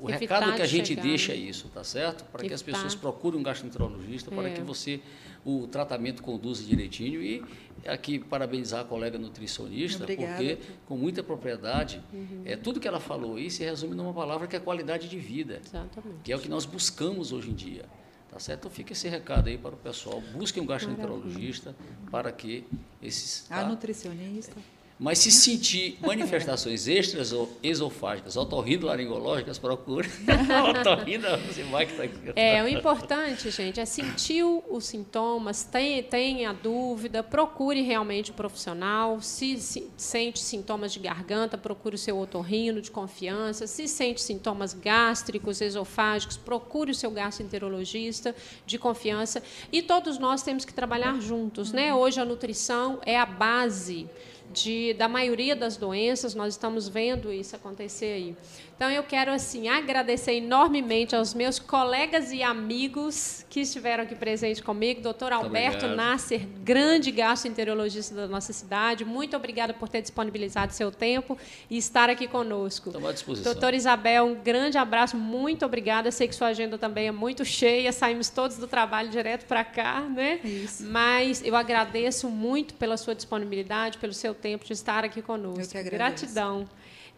[0.00, 2.24] o recado que a gente chegar, deixa é isso, tá certo?
[2.24, 4.34] Para que as pessoas procurem um gastroenterologista, é.
[4.34, 5.00] para que você
[5.44, 7.42] o tratamento conduza direitinho e
[7.86, 10.36] aqui parabenizar a colega nutricionista, Obrigada.
[10.36, 12.42] porque com muita propriedade, uhum.
[12.44, 15.60] é tudo que ela falou aí se resume numa palavra que é qualidade de vida,
[15.64, 16.20] Exatamente.
[16.24, 17.84] que é o que nós buscamos hoje em dia.
[18.30, 18.60] Tá certo?
[18.60, 20.20] Então fica esse recado aí para o pessoal.
[20.34, 21.74] Busquem um gastroenterologista
[22.10, 22.62] para que
[23.02, 23.46] esses.
[23.48, 23.60] Tá?
[23.60, 24.54] A nutricionista.
[24.98, 30.08] Mas se sentir manifestações extras ou esofágicas, otorrinolaringológicas, procure.
[30.80, 32.18] Otorrino, você vai que está aqui.
[32.34, 38.36] É, o importante, gente, é sentir os sintomas, tem, tenha dúvida, procure realmente o um
[38.36, 39.20] profissional.
[39.20, 43.68] Se, se, sente sintomas de garganta, procure o seu otorrino de confiança.
[43.68, 48.34] Se sente sintomas gástricos, esofágicos, procure o seu gastroenterologista
[48.66, 49.42] de confiança.
[49.70, 51.94] E todos nós temos que trabalhar juntos, né?
[51.94, 54.08] Hoje a nutrição é a base
[54.52, 58.36] de, da maioria das doenças, nós estamos vendo isso acontecer aí.
[58.76, 64.62] Então, eu quero assim agradecer enormemente aos meus colegas e amigos que estiveram aqui presentes
[64.62, 65.96] comigo, doutor Alberto obrigado.
[65.96, 69.04] Nasser, grande gastroenterologista da nossa cidade.
[69.04, 71.36] Muito obrigada por ter disponibilizado seu tempo
[71.68, 72.90] e estar aqui conosco.
[72.90, 73.52] Estamos à disposição.
[73.52, 76.10] Doutor Isabel, um grande abraço, muito obrigada.
[76.12, 80.02] sei que sua agenda também é muito cheia, saímos todos do trabalho direto para cá,
[80.02, 80.38] né?
[80.44, 80.84] Isso.
[80.86, 85.60] Mas eu agradeço muito pela sua disponibilidade, pelo seu tempo de estar aqui conosco.
[85.60, 86.26] Eu que agradeço.
[86.26, 86.68] Gratidão.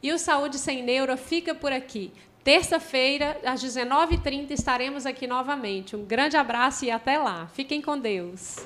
[0.02, 2.10] E o Saúde Sem Neuro fica por aqui.
[2.42, 5.94] Terça-feira, às 19h30, estaremos aqui novamente.
[5.94, 7.48] Um grande abraço e até lá.
[7.52, 8.56] Fiquem com Deus.